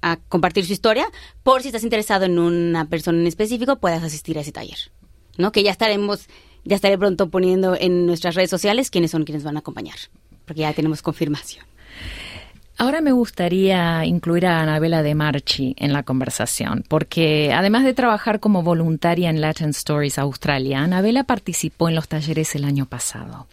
a 0.01 0.17
compartir 0.17 0.65
su 0.65 0.73
historia, 0.73 1.07
por 1.43 1.61
si 1.61 1.69
estás 1.69 1.83
interesado 1.83 2.25
en 2.25 2.37
una 2.37 2.85
persona 2.85 3.19
en 3.19 3.27
específico, 3.27 3.77
puedas 3.77 4.03
asistir 4.03 4.37
a 4.37 4.41
ese 4.41 4.51
taller, 4.51 4.77
¿no? 5.37 5.51
Que 5.51 5.63
ya 5.63 5.71
estaremos, 5.71 6.27
ya 6.63 6.75
estaré 6.75 6.97
pronto 6.97 7.29
poniendo 7.29 7.75
en 7.75 8.05
nuestras 8.05 8.35
redes 8.35 8.49
sociales 8.49 8.91
quiénes 8.91 9.11
son 9.11 9.23
quienes 9.23 9.43
van 9.43 9.55
a 9.55 9.59
acompañar, 9.59 9.97
porque 10.45 10.61
ya 10.61 10.73
tenemos 10.73 11.01
confirmación. 11.01 11.65
Ahora 12.77 12.99
me 12.99 13.13
gustaría 13.13 14.03
incluir 14.05 14.45
a 14.45 14.61
Anabela 14.61 15.01
de 15.01 15.15
Marchi 15.15 15.75
en 15.77 15.93
la 15.93 16.03
conversación, 16.03 16.83
porque 16.89 17.53
además 17.53 17.85
de 17.85 17.93
trabajar 17.93 18.41
como 18.41 18.63
voluntaria 18.63 19.29
en 19.29 19.39
Latin 19.39 19.69
Stories 19.69 20.19
Australia, 20.19 20.81
Anabela 20.81 21.23
participó 21.23 21.87
en 21.87 21.95
los 21.95 22.09
talleres 22.09 22.53
el 22.53 22.65
año 22.65 22.85
pasado. 22.85 23.47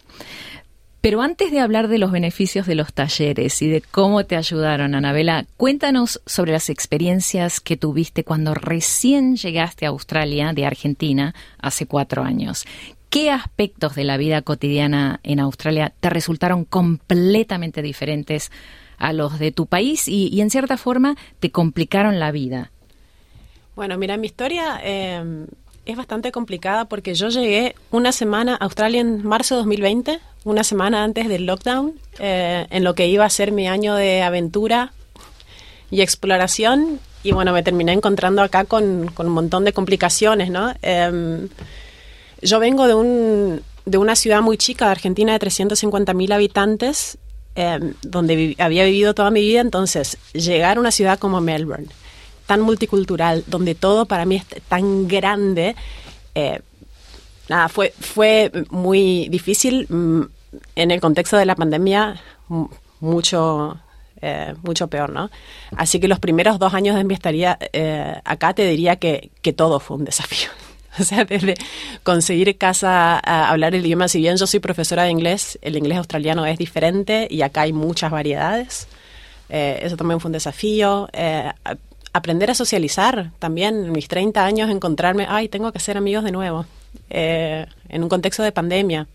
Pero 0.99 1.21
antes 1.21 1.51
de 1.51 1.61
hablar 1.61 1.87
de 1.87 1.99
los 1.99 2.11
beneficios 2.11 2.65
de 2.65 2.75
los 2.75 2.93
talleres 2.93 3.61
y 3.61 3.67
de 3.67 3.81
cómo 3.81 4.25
te 4.25 4.35
ayudaron, 4.35 4.93
Anabela, 4.93 5.45
cuéntanos 5.55 6.21
sobre 6.25 6.51
las 6.51 6.69
experiencias 6.69 7.61
que 7.61 7.77
tuviste 7.77 8.25
cuando 8.25 8.53
recién 8.53 9.37
llegaste 9.37 9.85
a 9.85 9.89
Australia 9.89 10.51
de 10.53 10.65
Argentina 10.65 11.33
hace 11.59 11.87
cuatro 11.87 12.23
años. 12.23 12.65
¿Qué 13.09 13.31
aspectos 13.31 13.95
de 13.95 14.05
la 14.05 14.17
vida 14.17 14.41
cotidiana 14.41 15.19
en 15.23 15.39
Australia 15.39 15.93
te 15.99 16.09
resultaron 16.09 16.65
completamente 16.65 17.81
diferentes 17.81 18.49
a 18.97 19.13
los 19.13 19.39
de 19.39 19.51
tu 19.51 19.65
país 19.65 20.07
y, 20.07 20.39
en 20.41 20.49
cierta 20.49 20.77
forma 20.77 21.15
te 21.39 21.51
complicaron 21.51 22.19
la 22.19 22.31
vida? 22.31 22.71
Bueno, 23.75 23.97
mira, 23.97 24.17
mi 24.17 24.27
historia 24.27 24.79
eh, 24.83 25.45
es 25.85 25.97
bastante 25.97 26.31
complicada 26.31 26.85
porque 26.85 27.13
yo 27.13 27.29
llegué 27.29 27.75
una 27.91 28.11
semana 28.11 28.53
a 28.53 28.65
Australia 28.65 29.01
en 29.01 29.25
marzo 29.25 29.55
de 29.55 29.59
2020, 29.59 30.19
una 30.45 30.63
semana 30.63 31.03
antes 31.03 31.27
del 31.27 31.45
lockdown, 31.45 31.93
eh, 32.19 32.67
en 32.69 32.83
lo 32.83 32.95
que 32.95 33.07
iba 33.07 33.25
a 33.25 33.29
ser 33.29 33.51
mi 33.51 33.67
año 33.67 33.95
de 33.95 34.21
aventura 34.21 34.93
y 35.91 36.01
exploración. 36.01 36.99
Y 37.23 37.31
bueno, 37.31 37.53
me 37.53 37.63
terminé 37.63 37.93
encontrando 37.93 38.41
acá 38.41 38.65
con, 38.65 39.11
un 39.17 39.29
montón 39.29 39.63
de 39.63 39.73
complicaciones, 39.73 40.49
¿no? 40.49 40.73
Em, 40.81 41.49
yo 42.41 42.59
vengo 42.59 42.87
de, 42.87 42.93
un, 42.93 43.61
de 43.85 43.97
una 43.97 44.15
ciudad 44.15 44.41
muy 44.41 44.57
chica 44.57 44.85
de 44.85 44.91
Argentina 44.91 45.37
de 45.37 45.39
350.000 45.39 46.33
habitantes, 46.33 47.17
em, 47.55 47.93
donde 48.01 48.55
había 48.59 48.85
vivido 48.85 49.13
toda 49.13 49.31
mi 49.31 49.41
vida, 49.41 49.61
entonces 49.61 50.17
llegar 50.33 50.77
a 50.77 50.79
una 50.79 50.91
ciudad 50.91 51.19
como 51.19 51.41
Melbourne, 51.41 51.87
tan 52.45 52.61
multicultural, 52.61 53.43
donde 53.47 53.75
todo 53.75 54.05
para 54.05 54.25
mí 54.25 54.35
es 54.37 54.45
tan 54.67 55.07
grande, 55.07 55.75
eh, 56.35 56.61
nada, 57.49 57.69
fue, 57.69 57.93
fue 57.99 58.51
muy 58.69 59.27
difícil. 59.29 59.87
Mm, 59.89 60.23
en 60.75 60.91
el 60.91 61.01
contexto 61.01 61.37
de 61.37 61.45
la 61.45 61.55
pandemia, 61.55 62.21
mucho, 62.99 63.77
eh, 64.21 64.53
mucho 64.63 64.87
peor, 64.87 65.09
¿no? 65.09 65.29
Así 65.75 65.99
que 65.99 66.07
los 66.07 66.19
primeros 66.19 66.59
dos 66.59 66.73
años 66.73 66.95
de 66.95 67.03
mi 67.03 67.13
estadía 67.13 67.57
eh, 67.73 68.15
acá 68.23 68.53
te 68.53 68.65
diría 68.65 68.97
que, 68.97 69.31
que 69.41 69.53
todo 69.53 69.79
fue 69.79 69.97
un 69.97 70.05
desafío. 70.05 70.49
O 70.99 71.03
sea, 71.03 71.25
desde 71.25 71.55
conseguir 72.03 72.55
casa, 72.57 73.19
a 73.19 73.49
hablar 73.49 73.73
el 73.73 73.85
idioma, 73.85 74.07
si 74.07 74.19
bien 74.19 74.37
yo 74.37 74.45
soy 74.45 74.59
profesora 74.59 75.03
de 75.03 75.09
inglés, 75.09 75.57
el 75.61 75.75
inglés 75.75 75.97
australiano 75.97 76.45
es 76.45 76.57
diferente 76.57 77.27
y 77.29 77.41
acá 77.41 77.61
hay 77.61 77.73
muchas 77.73 78.11
variedades. 78.11 78.87
eso 79.49 79.97
también 79.97 80.19
fue 80.19 80.29
un 80.29 80.33
desafío 80.33 81.09
aprender 82.13 82.51
a 82.51 82.55
socializar 82.55 83.31
también. 83.39 83.85
En 83.85 83.91
mis 83.91 84.07
30 84.07 84.45
años 84.45 84.69
encontrarme, 84.69 85.25
ay, 85.27 85.49
tengo 85.49 85.71
que 85.71 85.79
ser 85.79 85.97
amigos 85.97 86.23
de 86.23 86.31
nuevo. 86.31 86.65
Eh, 87.09 87.65
en 87.89 88.03
un 88.03 88.09
contexto 88.09 88.43
de 88.43 88.51
pandemia. 88.51 89.07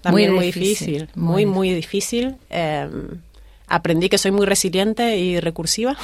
También 0.00 0.34
muy, 0.34 0.46
difícil, 0.46 1.08
muy, 1.14 1.44
muy 1.44 1.74
difícil. 1.74 2.36
Em, 2.50 3.20
aprendí 3.66 4.08
que 4.08 4.18
soy 4.18 4.30
muy 4.30 4.46
resiliente 4.46 5.18
y 5.18 5.40
recursiva, 5.40 5.96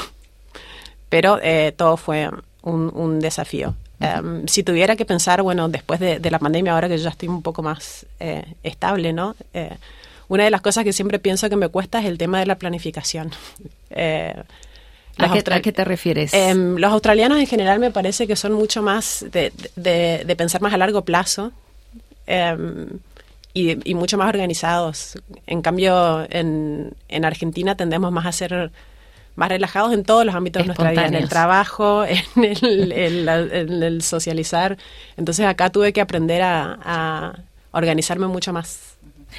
pero 1.08 1.38
eh, 1.42 1.72
todo 1.76 1.96
fue 1.96 2.28
un, 2.62 3.20
desafío. 3.20 3.74
Em, 4.04 4.46
si 4.46 4.62
tuviera 4.62 4.96
que 4.96 5.04
pensar, 5.04 5.42
bueno, 5.42 5.68
después 5.68 6.00
de, 6.00 6.18
de, 6.18 6.30
la 6.30 6.38
pandemia, 6.38 6.72
ahora 6.74 6.88
que 6.88 6.98
yo 6.98 7.04
ya 7.04 7.10
estoy 7.10 7.28
un 7.28 7.42
poco 7.42 7.62
más 7.62 8.06
eh, 8.20 8.44
estable, 8.62 9.12
¿no? 9.12 9.34
una 10.26 10.44
de 10.44 10.50
las 10.50 10.62
cosas 10.62 10.84
que 10.84 10.92
siempre 10.92 11.18
pienso 11.18 11.50
que 11.50 11.56
me 11.56 11.68
cuesta 11.68 12.00
es 12.00 12.06
el 12.06 12.16
tema 12.16 12.40
de 12.40 12.46
la 12.46 12.56
planificación. 12.56 13.30
¿A 15.18 15.60
qué, 15.60 15.72
te 15.72 15.84
refieres? 15.84 16.34
Em, 16.34 16.76
los 16.76 16.92
australianos 16.92 17.38
en 17.38 17.46
general 17.46 17.78
me 17.78 17.90
parece 17.90 18.26
que 18.26 18.36
son 18.36 18.52
mucho 18.52 18.82
más 18.82 19.24
de, 19.30 20.34
pensar 20.36 20.60
más 20.60 20.74
a 20.74 20.76
largo 20.76 21.02
plazo 21.02 21.52
em, 22.26 22.88
y, 23.52 23.94
mucho 23.94 24.18
más 24.18 24.28
organizados. 24.28 25.18
En 25.46 25.62
cambio, 25.62 26.26
en, 26.30 26.94
Argentina 27.24 27.76
tendemos 27.76 28.10
más 28.10 28.26
a 28.26 28.32
ser 28.32 28.72
más 29.36 29.48
relajados 29.48 29.92
en 29.92 30.04
todos 30.04 30.24
los 30.24 30.34
ámbitos 30.34 30.62
de 30.62 30.66
nuestra 30.66 30.90
vida, 30.90 31.06
en 31.06 31.14
el 31.14 31.28
trabajo, 31.28 32.04
en 32.36 32.92
el, 32.92 34.02
socializar. 34.02 34.76
Entonces 35.16 35.46
acá 35.46 35.70
tuve 35.70 35.92
que 35.92 36.00
aprender 36.00 36.42
a 36.42 37.38
organizarme 37.72 38.28
mucho 38.28 38.52
más 38.52 38.94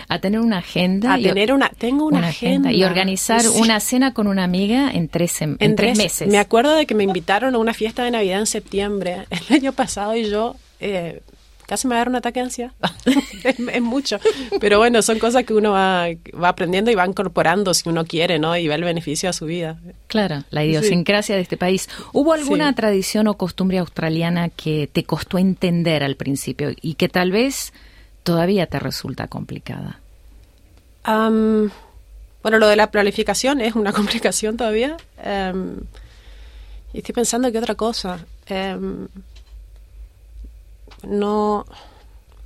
a 0.07 0.19
tener 0.19 0.39
una 0.39 0.59
agenda. 0.59 1.13
A 1.13 1.17
tener 1.17 1.53
una, 1.53 1.69
tengo 1.69 2.05
una, 2.05 2.27
agenda. 2.27 2.71
Y 2.71 2.83
organizar 2.83 3.47
una 3.49 3.79
cena 3.79 4.13
con 4.13 4.27
una 4.27 4.43
amiga 4.43 4.91
en 4.91 5.07
tres, 5.07 5.41
en, 5.41 5.57
tres, 5.75 5.97
meses. 5.97 6.27
Me 6.27 6.37
acuerdo 6.37 6.75
de 6.75 6.85
que 6.85 6.95
me 6.95 7.03
invitaron 7.03 7.55
a 7.55 7.57
una 7.57 7.73
fiesta 7.73 8.03
de 8.03 8.11
Navidad 8.11 8.39
en 8.39 8.45
septiembre 8.45 9.25
el 9.29 9.55
año 9.55 9.73
pasado 9.73 10.15
y 10.15 10.29
yo 10.29 10.55
eh, 10.79 11.21
casi 11.65 11.87
me 11.87 11.95
va 11.95 11.97
a 11.97 12.01
dar 12.01 12.09
un 12.09 12.15
ataque 12.15 12.39
de 12.39 12.45
ansiedad. 12.45 12.71
es, 13.43 13.81
mucho. 13.81 14.19
Pero 14.59 14.77
bueno, 14.77 15.01
son 15.01 15.19
cosas 15.19 15.43
que 15.43 15.53
uno 15.53 15.71
va, 15.71 16.07
va, 16.41 16.49
aprendiendo 16.49 16.91
y 16.91 16.95
va 16.95 17.05
incorporando 17.05 17.73
si 17.73 17.87
uno 17.89 18.05
quiere, 18.05 18.39
¿no? 18.39 18.55
Y 18.57 18.67
ve 18.67 18.75
el 18.75 18.83
beneficio 18.83 19.29
a 19.29 19.33
su 19.33 19.45
vida. 19.45 19.79
Claro, 20.07 20.43
la 20.49 20.63
idiosincrasia 20.63 21.35
de 21.35 21.41
este 21.41 21.57
país. 21.57 21.89
¿Hubo 22.13 22.33
alguna 22.33 22.73
tradición 22.73 23.27
o 23.27 23.35
costumbre 23.35 23.79
australiana 23.79 24.49
que 24.49 24.89
te 24.91 25.03
costó 25.03 25.37
entender 25.37 26.03
al 26.03 26.15
principio 26.15 26.71
y 26.81 26.95
que 26.95 27.09
tal 27.09 27.31
vez 27.31 27.73
todavía 28.23 28.67
te 28.67 28.79
resulta 28.79 29.27
complicada? 29.27 29.99
bueno, 31.07 32.57
lo 32.57 32.67
de 32.67 32.75
la 32.75 32.89
planificación 32.89 33.61
es 33.61 33.75
una 33.75 33.93
complicación 33.93 34.57
todavía. 34.57 34.97
Em, 35.23 35.77
y 36.93 36.99
estoy 36.99 37.13
pensando 37.13 37.51
que 37.51 37.59
otra 37.59 37.75
cosa. 37.75 38.25
Em, 38.47 39.07
no, 41.07 41.65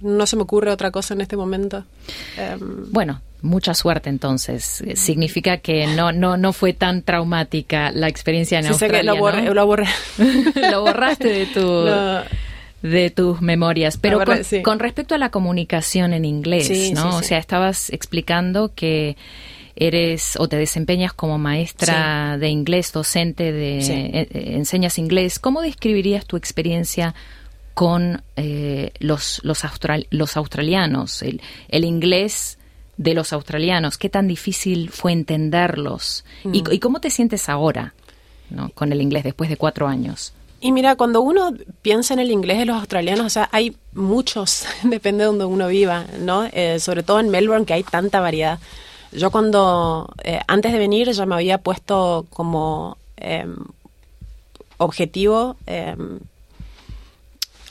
no 0.02 0.26
se 0.26 0.36
me 0.36 0.44
ocurre 0.44 0.72
otra 0.72 0.92
cosa 0.92 1.14
en 1.14 1.22
este 1.22 1.38
momento. 1.38 1.84
Em, 2.38 2.92
bueno, 2.92 3.22
mucha 3.42 3.74
suerte 3.74 4.10
entonces. 4.10 4.84
Significa 4.96 5.58
que 5.58 5.88
no, 5.88 6.12
no, 6.12 6.38
no 6.38 6.54
fue 6.54 6.74
tan 6.74 7.02
traumática 7.02 7.92
la 7.92 8.08
experiencia 8.08 8.60
en 8.60 8.66
sí, 8.66 8.70
Australia. 8.72 8.98
Sé 8.98 9.02
que 9.02 9.06
lo, 9.06 9.18
borré, 9.18 9.54
lo, 9.54 9.66
borré. 9.66 9.88
lo 10.72 10.82
borraste 10.82 11.28
de 11.28 11.46
tu 11.48 11.86
de 12.82 13.10
tus 13.10 13.42
memorias. 13.42 13.98
Pero 13.98 14.22
con, 14.64 14.80
respecto 14.80 15.16
a 15.16 15.18
la 15.18 15.30
comunicación 15.32 16.14
en 16.14 16.26
inglés, 16.26 16.92
¿no? 16.94 17.18
o 17.18 17.24
sea, 17.24 17.38
estabas 17.38 17.90
explicando 17.90 18.74
que 18.74 19.18
eres 19.76 20.36
o 20.38 20.48
te 20.48 20.58
desempeñas 20.58 21.14
como 21.14 21.38
maestra 21.38 22.38
de 22.38 22.50
inglés, 22.50 22.92
docente 22.92 23.52
de 23.52 23.80
eh, 23.80 24.28
eh, 24.32 24.56
enseñas 24.56 24.98
inglés. 24.98 25.40
¿Cómo 25.40 25.62
describirías 25.62 26.26
tu 26.26 26.36
experiencia 26.36 27.16
con 27.80 28.24
eh, 28.36 28.92
los, 29.00 29.40
los, 29.46 29.64
los 30.10 30.36
australianos, 30.36 31.22
el, 31.22 31.42
el, 31.70 31.86
inglés 31.86 32.58
de 32.98 33.14
los 33.14 33.32
australianos? 33.32 33.98
¿Qué 33.98 34.10
tan 34.10 34.28
difícil 34.28 34.90
fue 34.90 35.14
entenderlos? 35.14 36.26
¿Y, 36.44 36.62
mm. 36.62 36.72
¿Y, 36.74 36.80
cómo 36.80 37.00
te 37.00 37.10
sientes 37.10 37.48
ahora 37.48 37.94
¿no? 38.50 38.68
con 38.72 38.92
el 38.92 39.02
inglés 39.02 39.24
después 39.24 39.50
de 39.50 39.56
cuatro 39.56 39.88
años? 39.88 40.34
Y 40.60 40.74
mira, 40.74 40.98
cuando 40.98 41.22
uno 41.22 41.54
piensa 41.82 42.14
en 42.14 42.20
el 42.20 42.32
inglés 42.32 42.58
de 42.58 42.66
los 42.66 42.76
australianos, 42.76 43.26
o 43.26 43.30
sea, 43.30 43.48
hay 43.54 43.78
muchos, 43.94 44.66
depende 44.84 45.24
de 45.24 45.28
donde 45.28 45.46
uno 45.46 45.70
viva, 45.70 46.06
¿no? 46.20 46.50
Eh, 46.52 46.82
sobre 46.82 47.02
todo 47.02 47.22
en 47.22 47.30
Melbourne, 47.30 47.66
que 47.66 47.76
hay 47.76 47.84
tanta 47.84 48.20
variedad. 48.20 48.60
Yo 49.14 49.32
cuando, 49.32 50.14
eh, 50.26 50.42
antes 50.50 50.74
de 50.74 50.80
venir, 50.80 51.10
ya 51.14 51.26
me 51.26 51.36
había 51.36 51.60
puesto 51.60 52.26
como 52.30 52.98
em, 53.16 53.56
objetivo 54.80 55.56
em, 55.66 56.20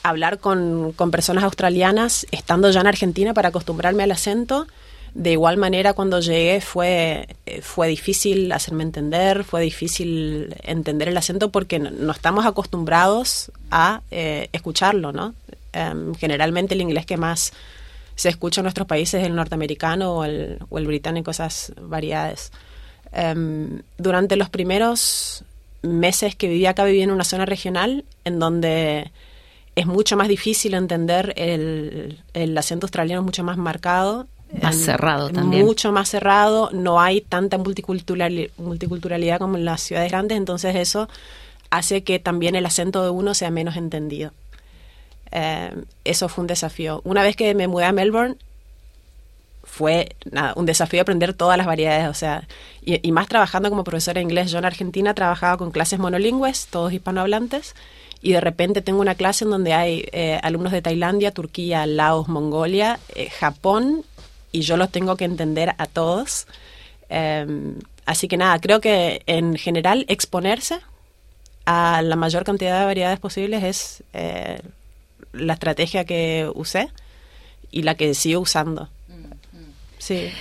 hablar 0.03 0.39
con, 0.39 0.93
con 0.93 1.11
personas 1.11 1.43
australianas, 1.43 2.27
estando 2.31 2.69
ya 2.71 2.81
en 2.81 2.87
Argentina, 2.87 3.33
para 3.33 3.49
acostumbrarme 3.49 4.03
al 4.03 4.11
acento 4.11 4.67
de 5.13 5.31
igual 5.31 5.57
manera, 5.57 5.93
cuando 5.93 6.19
llegué 6.19 6.61
fue, 6.61 7.27
eh, 7.45 7.61
fue 7.61 7.87
difícil 7.87 8.51
hacerme 8.51 8.83
entender, 8.83 9.43
fue 9.43 9.61
difícil 9.61 10.55
entender 10.63 11.09
el 11.09 11.17
acento 11.17 11.49
porque 11.49 11.79
no, 11.79 12.11
estamos 12.11 12.45
acostumbrados 12.45 13.51
a 13.71 14.01
eh, 14.11 14.49
escucharlo, 14.51 15.11
¿no? 15.11 15.33
Em, 15.73 16.13
generalmente 16.15 16.75
el 16.75 16.81
inglés 16.81 17.05
que 17.05 17.17
más 17.17 17.53
se 18.15 18.29
escucha 18.29 18.61
en 18.61 18.65
nuestros 18.65 18.87
países 18.87 19.21
es 19.21 19.27
el 19.27 19.35
norteamericano 19.35 20.13
o 20.13 20.23
el, 20.25 20.59
o 20.69 20.77
el 20.77 20.85
británico, 20.85 21.31
esas 21.31 21.73
variedades. 21.81 22.51
Em, 23.11 23.81
durante 23.97 24.35
los 24.35 24.49
primeros 24.49 25.43
meses 25.81 26.35
que 26.35 26.47
viví 26.47 26.65
acá, 26.65 26.83
viví 26.83 27.01
en 27.01 27.11
una 27.11 27.23
zona 27.23 27.45
regional 27.45 28.05
en 28.25 28.37
donde 28.37 29.11
es 29.79 29.85
mucho 29.85 30.17
más 30.17 30.27
difícil 30.27 30.73
entender 30.73 31.33
el, 31.37 32.19
el 32.33 32.57
acento 32.57 32.85
australiano, 32.85 33.21
es 33.21 33.25
mucho 33.25 33.43
más 33.43 33.57
marcado 33.57 34.27
más 34.61 34.77
cerrado 34.77 35.29
también. 35.29 35.65
Mucho 35.65 35.91
más 35.91 36.09
cerrado, 36.09 36.69
no 36.73 36.99
hay 36.99 37.21
tanta 37.21 37.57
multiculturalidad 37.57 39.37
como 39.37 39.57
en 39.57 39.65
las 39.65 39.81
ciudades 39.81 40.11
grandes, 40.11 40.37
entonces 40.37 40.75
eso 40.75 41.07
hace 41.69 42.03
que 42.03 42.19
también 42.19 42.55
el 42.55 42.65
acento 42.65 43.03
de 43.03 43.11
uno 43.11 43.33
sea 43.33 43.51
menos 43.51 43.75
entendido. 43.75 44.31
Eh, 45.31 45.71
eso 46.03 46.29
fue 46.29 46.41
un 46.43 46.47
desafío. 46.47 47.01
Una 47.03 47.21
vez 47.21 47.35
que 47.35 47.53
me 47.53 47.67
mudé 47.67 47.85
a 47.85 47.91
Melbourne, 47.91 48.37
fue 49.63 50.15
un 50.55 50.65
desafío 50.65 51.01
aprender 51.01 51.35
todas 51.35 51.55
las 51.55 51.67
variedades, 51.67 52.07
o 52.07 52.15
sea, 52.15 52.47
y, 52.81 53.11
más 53.11 53.27
trabajando 53.27 53.69
como 53.69 53.83
profesora 53.83 54.17
de 54.17 54.23
inglés. 54.23 54.49
Yo 54.49 54.57
en 54.57 54.65
Argentina 54.65 55.13
trabajaba 55.13 55.57
con 55.57 55.69
clases 55.69 55.99
monolingües, 55.99 56.67
todos 56.71 56.91
hispanohablantes, 56.91 57.75
y 58.21 58.33
de 58.33 58.41
repente 58.41 58.81
tengo 58.81 58.99
una 58.99 59.15
clase 59.15 59.45
en 59.45 59.51
donde 59.51 59.73
hay 59.73 60.05
eh, 60.11 60.39
alumnos 60.43 60.71
de 60.71 60.81
Tailandia, 60.81 61.31
Turquía, 61.31 61.85
Laos, 61.85 62.27
Mongolia, 62.27 62.99
eh, 63.15 63.29
Japón 63.29 64.03
y 64.51 64.61
yo 64.61 64.77
los 64.77 64.91
tengo 64.91 65.15
que 65.15 65.25
entender 65.25 65.73
a 65.77 65.85
todos. 65.85 66.47
Em, 67.07 67.75
así 68.05 68.27
que 68.27 68.37
nada, 68.37 68.59
creo 68.59 68.81
que 68.81 69.21
en 69.25 69.55
general 69.55 70.05
exponerse 70.09 70.79
a 71.65 72.01
la 72.01 72.15
mayor 72.15 72.43
cantidad 72.43 72.79
de 72.79 72.85
variedades 72.85 73.19
posibles 73.19 73.63
es 73.63 74.03
eh, 74.13 74.61
la 75.33 75.53
estrategia 75.53 76.03
que 76.03 76.51
usé 76.53 76.89
y 77.71 77.83
la 77.83 77.95
que 77.95 78.13
sigo 78.13 78.41
usando. 78.41 78.89
Sí. 79.97 80.31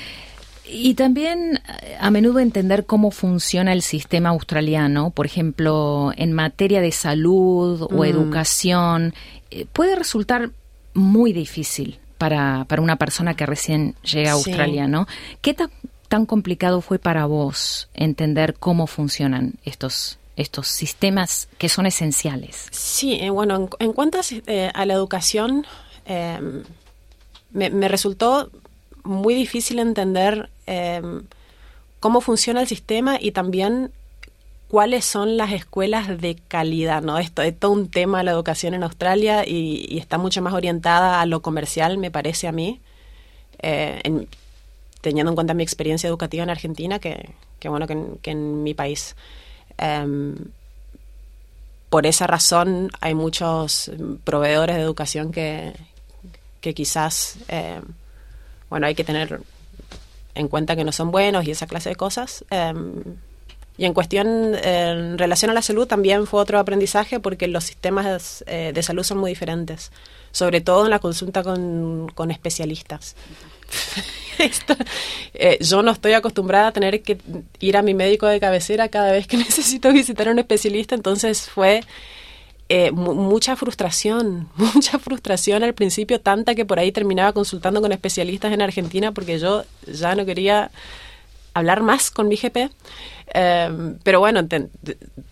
Y 0.71 0.95
también 0.95 1.61
eh, 1.83 1.97
a 1.99 2.11
menudo 2.11 2.41
entender 2.41 2.87
cómo 2.87 3.11
funciona 3.11 3.73
el 3.73 3.83
sistema 3.83 4.31
australiano, 4.31 5.11
por 5.11 5.27
ejemplo, 5.27 6.13
en 6.17 6.33
materia 6.33 6.81
de 6.81 6.93
salud 6.93 7.83
o 7.83 8.05
educación, 8.05 9.15
eh, 9.51 9.67
puede 9.73 9.97
resultar 9.97 10.51
muy 10.95 11.33
difícil 11.33 11.99
para, 12.19 12.65
para 12.69 12.83
una 12.83 12.97
persona 12.97 13.35
que 13.35 13.47
recién 13.47 13.95
llega 14.03 14.31
a 14.31 14.35
Australia, 14.35 14.87
¿no? 14.89 15.07
¿Qué 15.41 15.55
tan 16.09 16.27
complicado 16.27 16.81
fue 16.81 16.99
para 16.99 17.27
vos 17.27 17.89
entender 17.95 18.55
cómo 18.55 18.87
funcionan 18.87 19.55
estos 19.65 20.19
estos 20.39 20.69
sistemas 20.69 21.49
que 21.59 21.69
son 21.69 21.85
esenciales. 21.87 22.69
Sí, 22.71 23.15
eh, 23.15 23.29
bueno, 23.29 23.69
en, 23.81 23.93
cuanto 23.93 24.21
a, 24.21 24.87
la 24.87 24.95
educación, 24.95 25.67
em, 26.07 26.63
me, 27.51 27.89
resultó 27.89 28.49
muy 29.03 29.35
difícil 29.35 29.81
entender 29.81 30.49
em, 30.69 31.23
cómo 32.01 32.21
funciona 32.21 32.61
el 32.61 32.69
sistema 32.69 33.19
y 33.21 33.33
también 33.33 33.93
cuáles 34.69 35.05
son 35.05 35.37
las 35.37 35.53
escuelas 35.53 36.21
de 36.21 36.37
calidad, 36.49 37.03
¿no? 37.03 37.19
Esto 37.19 37.43
es 37.43 37.59
todo 37.59 37.73
un 37.73 37.89
tema 37.91 38.23
la 38.23 38.33
educación 38.33 38.75
en 38.75 38.83
Australia 38.83 39.45
y, 39.47 39.99
está 39.99 40.19
mucho 40.19 40.43
más 40.43 40.53
orientada 40.53 41.21
a 41.21 41.27
lo 41.27 41.41
comercial, 41.41 41.99
me 41.99 42.11
parece 42.11 42.47
a 42.49 42.53
mí, 42.53 42.81
eh, 43.61 44.27
teniendo 45.01 45.31
en 45.33 45.37
cuenta 45.37 45.55
mi 45.55 45.63
experiencia 45.63 46.09
educativa 46.09 46.43
en 46.43 46.51
Argentina, 46.51 46.99
que, 46.99 47.35
bueno, 47.65 47.87
que 47.87 48.31
en 48.31 48.63
mi 48.63 48.75
país. 48.75 49.17
Em, 49.79 50.37
por 51.89 52.07
esa 52.07 52.27
razón 52.27 52.91
hay 53.01 53.15
muchos 53.15 53.91
proveedores 54.25 54.77
de 54.77 54.83
educación 54.83 55.33
que, 55.33 55.73
que 56.61 56.75
quizás, 56.75 57.39
em, 57.49 57.83
bueno, 58.69 58.87
hay 58.87 58.95
que 58.95 59.05
tener 59.05 59.41
en 60.39 60.49
cuenta 60.49 60.77
que 60.77 60.85
no 60.85 60.93
son 60.93 61.11
buenos 61.11 61.47
y 61.47 61.51
esa 61.51 61.67
clase 61.67 61.91
de 61.91 61.97
cosas. 61.97 62.45
Em, 62.51 63.03
y 63.77 63.85
en 63.85 63.95
cuestión, 63.95 64.55
en 64.55 65.19
relación 65.19 65.51
a 65.51 65.55
la 65.55 65.63
salud, 65.63 65.87
también 65.87 66.27
fue 66.27 66.41
otro 66.41 66.59
aprendizaje 66.59 67.21
porque 67.21 67.47
los 67.47 67.65
sistemas 67.65 68.43
eh, 68.47 68.73
de 68.75 68.83
salud 68.83 69.05
son 69.05 69.19
muy 69.19 69.31
diferentes, 69.31 69.93
sobre 70.33 70.61
todo 70.61 70.85
en 70.85 70.91
la 70.91 70.99
consulta 70.99 71.43
con, 71.43 72.11
con 72.15 72.31
especialistas. 72.31 73.15
Eh, 75.35 75.59
yo 75.61 75.83
no 75.83 75.91
estoy 75.91 76.13
acostumbrada 76.13 76.69
a 76.69 76.73
tener 76.73 77.03
que 77.03 77.19
ir 77.59 77.77
a 77.77 77.83
mi 77.83 77.93
médico 77.93 78.27
de 78.27 78.39
cabecera 78.39 78.89
cada 78.89 79.11
vez 79.11 79.27
que 79.27 79.37
necesito 79.49 79.93
visitar 79.93 80.29
a 80.29 80.31
un 80.31 80.39
especialista, 80.39 80.95
entonces 80.95 81.49
fue 81.51 81.83
eh, 82.69 82.91
mucha 82.93 83.57
frustración, 83.57 84.49
mucha 84.57 84.99
frustración 84.99 85.63
al 85.63 85.75
principio, 85.75 86.21
tanta 86.21 86.55
que 86.55 86.65
por 86.65 86.79
ahí 86.79 86.93
terminaba 86.93 87.33
consultando 87.33 87.81
con 87.81 87.93
especialistas 87.93 88.53
en 88.53 88.63
Argentina 88.63 89.13
porque 89.13 89.39
yo 89.39 89.65
ya 89.87 90.15
no 90.15 90.27
quería 90.27 90.71
hablar 91.55 91.83
más 91.83 92.11
con 92.11 92.29
mi 92.29 92.37
GP. 92.37 92.71
Em, 93.35 93.99
pero 94.03 94.21
bueno, 94.21 94.41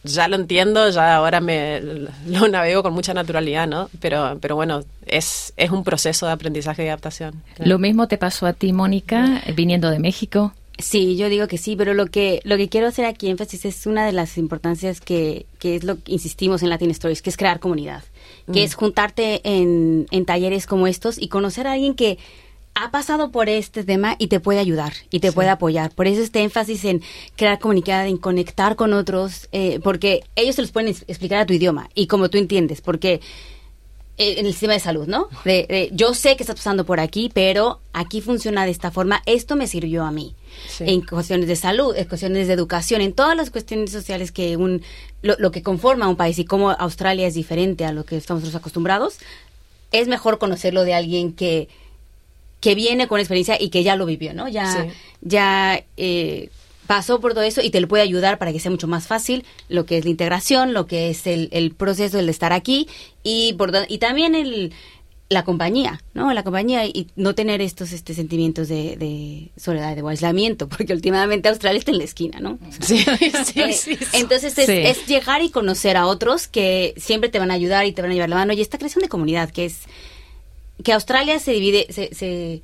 ya 0.04 0.28
lo 0.28 0.36
entiendo, 0.36 0.90
ya 0.90 1.16
ahora 1.16 1.40
me 1.40 1.80
lo 2.26 2.48
navego 2.48 2.82
con 2.82 2.92
mucha 2.92 3.14
naturalidad, 3.14 3.66
¿no? 3.66 3.88
Pero, 4.00 4.38
pero 4.40 4.54
bueno, 4.54 4.82
es, 5.06 5.52
es 5.56 5.70
un 5.70 5.84
proceso 5.84 6.26
de 6.26 6.32
aprendizaje 6.32 6.84
y 6.84 6.88
adaptación. 6.88 7.42
Lo 7.58 7.78
mismo 7.78 8.08
te 8.08 8.18
pasó 8.18 8.46
a 8.46 8.52
ti, 8.52 8.72
Mónica, 8.72 9.42
viniendo 9.54 9.90
de 9.90 9.98
México. 9.98 10.52
Sí, 10.78 11.16
yo 11.16 11.30
digo 11.30 11.48
que 11.48 11.56
sí, 11.56 11.74
pero 11.74 11.94
lo 11.94 12.06
que 12.06 12.40
lo 12.44 12.56
que 12.58 12.68
quiero 12.68 12.86
hacer 12.86 13.06
aquí 13.06 13.30
énfasis 13.30 13.64
es 13.64 13.86
una 13.86 14.04
de 14.04 14.12
las 14.12 14.36
importancias 14.36 15.00
que, 15.00 15.46
que 15.58 15.76
es 15.76 15.84
lo 15.84 16.02
que 16.02 16.12
insistimos 16.12 16.62
en 16.62 16.68
Latin 16.68 16.90
Stories, 16.90 17.22
que 17.22 17.30
es 17.30 17.36
crear 17.38 17.60
comunidad, 17.60 18.04
que 18.52 18.60
mm. 18.60 18.64
es 18.64 18.74
juntarte 18.74 19.40
en, 19.44 20.06
en 20.10 20.24
talleres 20.26 20.66
como 20.66 20.86
estos 20.86 21.16
y 21.18 21.28
conocer 21.28 21.66
a 21.66 21.72
alguien 21.72 21.94
que 21.94 22.18
ha 22.74 22.90
pasado 22.90 23.30
por 23.30 23.48
este 23.48 23.84
tema 23.84 24.16
y 24.18 24.26
te 24.26 24.38
puede 24.38 24.58
ayudar 24.58 24.92
y 25.10 25.20
te 25.20 25.32
puede 25.32 25.48
apoyar. 25.48 25.94
Por 25.94 26.06
eso 26.06 26.20
este 26.20 26.42
énfasis 26.42 26.84
en 26.84 27.00
crear 27.34 27.58
comunidad, 27.58 28.06
en 28.06 28.18
conectar 28.18 28.76
con 28.76 28.92
otros, 28.92 29.48
eh, 29.52 29.80
porque 29.82 30.24
ellos 30.36 30.56
se 30.56 30.62
los 30.62 30.72
pueden 30.72 30.90
explicar 30.90 31.38
a 31.38 31.46
tu 31.46 31.54
idioma 31.54 31.88
y 31.94 32.06
como 32.06 32.28
tú 32.28 32.36
entiendes, 32.36 32.82
porque 32.82 33.22
en 34.18 34.46
el 34.46 34.52
sistema 34.52 34.72
de 34.72 34.80
salud, 34.80 35.06
¿no? 35.06 35.28
De, 35.44 35.90
yo 35.92 36.14
sé 36.14 36.36
que 36.36 36.42
estás 36.42 36.56
pasando 36.56 36.86
por 36.86 37.00
aquí, 37.00 37.30
pero 37.32 37.80
aquí 37.92 38.20
funciona 38.20 38.64
de 38.64 38.70
esta 38.70 38.90
forma, 38.90 39.22
esto 39.26 39.56
me 39.56 39.66
sirvió 39.66 40.04
a 40.04 40.10
mí. 40.10 40.34
En 40.80 41.02
cuestiones 41.02 41.48
de 41.48 41.56
salud, 41.56 41.94
en 41.94 42.06
cuestiones 42.06 42.46
de 42.46 42.54
educación, 42.54 43.02
en 43.02 43.12
todas 43.12 43.36
las 43.36 43.50
cuestiones 43.50 43.92
sociales 43.92 44.32
que 44.32 44.56
un, 44.56 44.82
lo, 45.20 45.36
lo 45.38 45.50
que 45.50 45.62
conforma 45.62 46.08
un 46.08 46.16
país 46.16 46.38
y 46.38 46.46
cómo 46.46 46.70
Australia 46.70 47.26
es 47.26 47.34
diferente 47.34 47.84
a 47.84 47.92
lo 47.92 48.04
que 48.04 48.16
estamos 48.16 48.54
acostumbrados, 48.54 49.18
es 49.92 50.08
mejor 50.08 50.38
conocerlo 50.38 50.84
de 50.84 50.94
alguien 50.94 51.32
que 51.32 51.68
que 52.60 52.74
viene 52.74 53.06
con 53.06 53.20
experiencia 53.20 53.56
y 53.60 53.68
que 53.68 53.82
ya 53.82 53.96
lo 53.96 54.06
vivió, 54.06 54.34
¿no? 54.34 54.48
Ya, 54.48 54.88
ya 55.20 55.84
eh, 55.96 56.50
pasó 56.86 57.20
por 57.20 57.34
todo 57.34 57.42
eso 57.42 57.62
y 57.62 57.70
te 57.70 57.80
lo 57.80 57.88
puede 57.88 58.02
ayudar 58.02 58.38
para 58.38 58.52
que 58.52 58.60
sea 58.60 58.70
mucho 58.70 58.88
más 58.88 59.06
fácil 59.06 59.44
lo 59.68 59.86
que 59.86 59.98
es 59.98 60.04
la 60.04 60.10
integración, 60.10 60.72
lo 60.72 60.86
que 60.86 61.10
es 61.10 61.26
el, 61.26 61.48
el 61.52 61.72
proceso 61.72 62.18
de 62.18 62.30
estar 62.30 62.52
aquí 62.52 62.88
y, 63.22 63.54
por, 63.54 63.72
y 63.88 63.98
también 63.98 64.34
el, 64.34 64.72
la 65.28 65.44
compañía, 65.44 66.00
¿no? 66.14 66.32
La 66.32 66.44
compañía 66.44 66.86
y 66.86 67.08
no 67.16 67.34
tener 67.34 67.60
estos 67.60 67.92
este, 67.92 68.14
sentimientos 68.14 68.68
de, 68.68 68.96
de 68.96 69.50
soledad, 69.56 69.96
de 69.96 70.08
aislamiento, 70.08 70.68
porque 70.68 70.92
últimamente 70.92 71.48
Australia 71.48 71.78
está 71.78 71.90
en 71.90 71.98
la 71.98 72.04
esquina, 72.04 72.38
¿no? 72.40 72.58
Sí, 72.80 72.98
sí, 73.44 73.60
eh, 73.60 73.72
sí. 73.72 73.98
Entonces 74.12 74.56
es, 74.58 74.68
es, 74.68 75.06
llegar 75.06 75.42
y 75.42 75.50
conocer 75.50 75.96
a 75.96 76.06
otros 76.06 76.46
que 76.46 76.94
siempre 76.96 77.28
te 77.28 77.38
van 77.38 77.50
a 77.50 77.54
ayudar 77.54 77.86
y 77.86 77.92
te 77.92 78.02
van 78.02 78.12
a 78.12 78.14
llevar 78.14 78.28
la 78.28 78.36
mano 78.36 78.52
y 78.52 78.60
esta 78.60 78.78
creación 78.78 79.02
de 79.02 79.08
comunidad 79.08 79.50
que 79.50 79.64
es 79.64 79.80
que 80.84 80.92
Australia 80.92 81.38
se 81.38 81.52
divide, 81.52 81.86
se, 81.90 82.14
se 82.14 82.62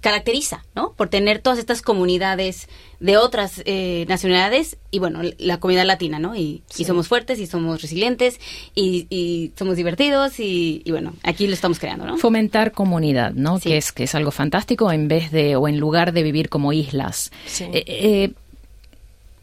caracteriza, 0.00 0.64
¿no? 0.74 0.92
Por 0.94 1.08
tener 1.08 1.40
todas 1.40 1.58
estas 1.58 1.82
comunidades 1.82 2.68
de 3.00 3.16
otras 3.16 3.62
eh, 3.64 4.04
nacionalidades 4.08 4.76
y, 4.90 4.98
bueno, 4.98 5.20
la 5.38 5.58
comunidad 5.58 5.86
latina, 5.86 6.18
¿no? 6.18 6.36
Y, 6.36 6.62
somos 6.68 7.08
fuertes 7.08 7.38
y 7.38 7.46
somos 7.46 7.82
resilientes 7.82 8.40
y, 8.74 9.52
somos 9.56 9.76
divertidos 9.76 10.40
y, 10.40 10.82
bueno, 10.88 11.14
aquí 11.22 11.46
lo 11.46 11.54
estamos 11.54 11.78
creando, 11.78 12.06
¿no? 12.06 12.18
Fomentar 12.18 12.72
comunidad, 12.72 13.32
¿no? 13.32 13.58
Que, 13.58 13.76
es, 13.76 13.92
que 13.92 14.04
es 14.04 14.14
algo 14.14 14.30
fantástico 14.30 14.90
en 14.92 15.08
vez 15.08 15.30
de 15.30 15.56
o 15.56 15.68
en 15.68 15.78
lugar 15.78 16.12
de 16.12 16.22
vivir 16.22 16.48
como 16.48 16.72
islas. 16.72 17.30
Sí. 17.46 17.64
Eh, 17.72 17.84
eh, 17.86 18.32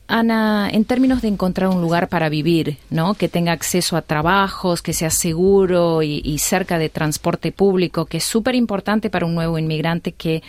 Ana, 0.07 0.69
en 0.71 0.85
términos 0.85 1.21
de 1.21 1.27
encontrar 1.27 1.69
un 1.69 1.81
lugar 1.81 2.07
para 2.07 2.29
vivir, 2.29 2.77
¿no? 2.89 3.13
Que 3.13 3.27
tenga 3.27 3.51
acceso 3.51 3.97
a 3.97 4.01
trabajos, 4.01 4.81
que 4.81 4.93
sea 4.93 5.09
seguro 5.09 6.01
y, 6.01 6.37
cerca 6.37 6.79
de 6.79 6.87
transporte 6.87 7.51
público, 7.51 8.05
que 8.05 8.17
es 8.17 8.23
súper 8.23 8.55
importante 8.55 9.09
para 9.09 9.25
un 9.25 9.35
nuevo 9.35 9.59
inmigrante 9.59 10.13
que 10.13 10.43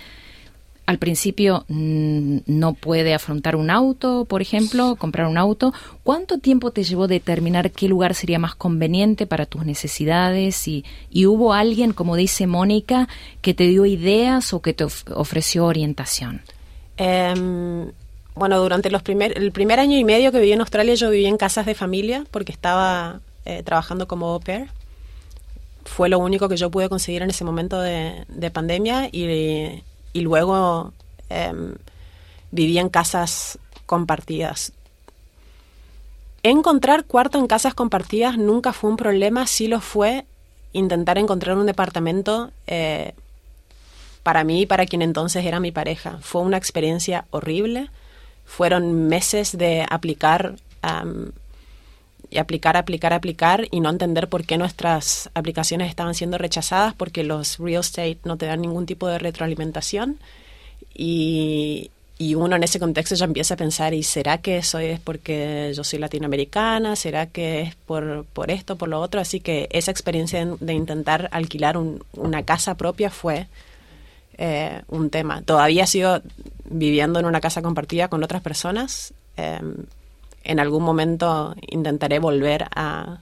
al 0.86 0.98
principio 0.98 1.64
mm, 1.68 2.38
no 2.46 2.72
puede 2.72 3.14
afrontar 3.14 3.56
un 3.56 3.68
auto, 3.68 4.24
por 4.26 4.42
ejemplo, 4.42 4.94
comprar 4.94 5.26
un 5.26 5.36
auto. 5.36 5.74
¿Cuánto 6.04 6.38
tiempo 6.38 6.70
te 6.70 6.84
llevó 6.84 7.08
determinar 7.08 7.72
qué 7.72 7.88
lugar 7.88 8.14
sería 8.14 8.38
más 8.38 8.54
conveniente 8.54 9.26
para 9.26 9.44
tus 9.44 9.66
necesidades? 9.66 10.68
¿Y, 10.68 10.84
y 11.10 11.26
hubo 11.26 11.52
alguien, 11.52 11.92
como 11.92 12.14
dice 12.14 12.46
Mónica, 12.46 13.08
que 13.42 13.54
te 13.54 13.64
dio 13.64 13.86
ideas 13.86 14.54
o 14.54 14.62
que 14.62 14.72
te 14.72 14.84
ofreció 14.84 15.66
orientación? 15.66 16.42
Em, 16.96 17.90
bueno, 18.38 18.58
durante 18.58 18.90
los 18.90 19.02
primer, 19.02 19.36
el 19.36 19.52
primer 19.52 19.80
año 19.80 19.98
y 19.98 20.04
medio 20.04 20.32
que 20.32 20.38
viví 20.38 20.52
en 20.52 20.60
Australia 20.60 20.94
yo 20.94 21.10
viví 21.10 21.26
en 21.26 21.36
casas 21.36 21.66
de 21.66 21.74
familia 21.74 22.24
porque 22.30 22.52
estaba 22.52 23.20
eh, 23.44 23.62
trabajando 23.62 24.06
como 24.06 24.28
au 24.28 24.40
pair. 24.40 24.68
Fue 25.84 26.08
lo 26.08 26.18
único 26.18 26.48
que 26.48 26.56
yo 26.56 26.70
pude 26.70 26.88
conseguir 26.88 27.22
en 27.22 27.30
ese 27.30 27.44
momento 27.44 27.80
de, 27.80 28.50
pandemia 28.52 29.08
y, 29.10 29.82
y 30.12 30.20
luego 30.20 30.92
em, 31.30 31.74
viví 32.50 32.78
en 32.78 32.88
casas 32.90 33.58
compartidas. 33.86 34.72
Encontrar 36.42 37.04
cuarto 37.04 37.38
en 37.38 37.46
casas 37.46 37.74
compartidas 37.74 38.38
nunca 38.38 38.72
fue 38.72 38.90
un 38.90 38.96
problema, 38.96 39.46
sí 39.46 39.66
lo 39.66 39.80
fue 39.80 40.24
intentar 40.72 41.18
encontrar 41.18 41.56
un 41.56 41.66
departamento 41.66 42.50
eh, 42.66 43.14
para 44.22 44.44
mí 44.44 44.62
y 44.62 44.66
para 44.66 44.86
quien 44.86 45.02
entonces 45.02 45.44
era 45.44 45.60
mi 45.60 45.72
pareja. 45.72 46.18
Fue 46.20 46.42
una 46.42 46.56
experiencia 46.56 47.24
horrible 47.30 47.90
fueron 48.48 49.08
meses 49.08 49.56
de 49.56 49.86
aplicar 49.88 50.56
y 52.30 52.38
aplicar, 52.38 52.76
aplicar, 52.76 53.12
aplicar 53.12 53.68
y 53.70 53.80
no 53.80 53.90
entender 53.90 54.28
por 54.28 54.44
qué 54.44 54.56
nuestras 54.56 55.30
aplicaciones 55.34 55.90
estaban 55.90 56.14
siendo 56.14 56.38
rechazadas 56.38 56.94
porque 56.94 57.24
los 57.24 57.58
real 57.58 57.80
estate 57.80 58.18
no 58.24 58.36
te 58.36 58.46
dan 58.46 58.62
ningún 58.62 58.86
tipo 58.86 59.06
de 59.06 59.18
retroalimentación 59.18 60.18
y, 60.94 61.90
y 62.16 62.34
uno 62.34 62.56
en 62.56 62.64
ese 62.64 62.80
contexto 62.80 63.14
ya 63.14 63.26
empieza 63.26 63.54
a 63.54 63.58
pensar, 63.58 63.94
¿y 63.94 64.02
será 64.02 64.38
que 64.38 64.58
eso 64.58 64.78
es 64.78 64.98
porque 64.98 65.72
yo 65.76 65.84
soy 65.84 65.98
latinoamericana? 65.98 66.96
¿Será 66.96 67.26
que 67.26 67.60
es 67.60 67.74
por, 67.76 68.24
por 68.32 68.50
esto, 68.50 68.76
por 68.76 68.88
lo 68.88 69.00
otro? 69.00 69.20
Así 69.20 69.40
que 69.40 69.68
esa 69.70 69.90
experiencia 69.90 70.44
de, 70.58 70.72
intentar 70.72 71.28
alquilar 71.32 71.76
una 71.76 72.42
casa 72.44 72.76
propia 72.76 73.10
fue 73.10 73.46
eh, 74.38 74.82
un 74.88 75.10
tema. 75.10 75.42
Todavía 75.42 75.86
sigo 75.86 76.20
viviendo 76.64 77.18
en 77.18 77.26
una 77.26 77.40
casa 77.40 77.60
compartida 77.60 78.08
con 78.08 78.22
otras 78.22 78.40
personas. 78.40 79.12
Eh, 79.36 79.60
en 80.44 80.60
algún 80.60 80.82
momento 80.82 81.54
intentaré 81.60 82.18
volver 82.18 82.64
a, 82.74 83.18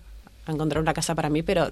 a 0.46 0.52
encontrar 0.52 0.80
una 0.80 0.94
casa 0.94 1.14
para 1.14 1.30
mí, 1.30 1.42
pero 1.42 1.70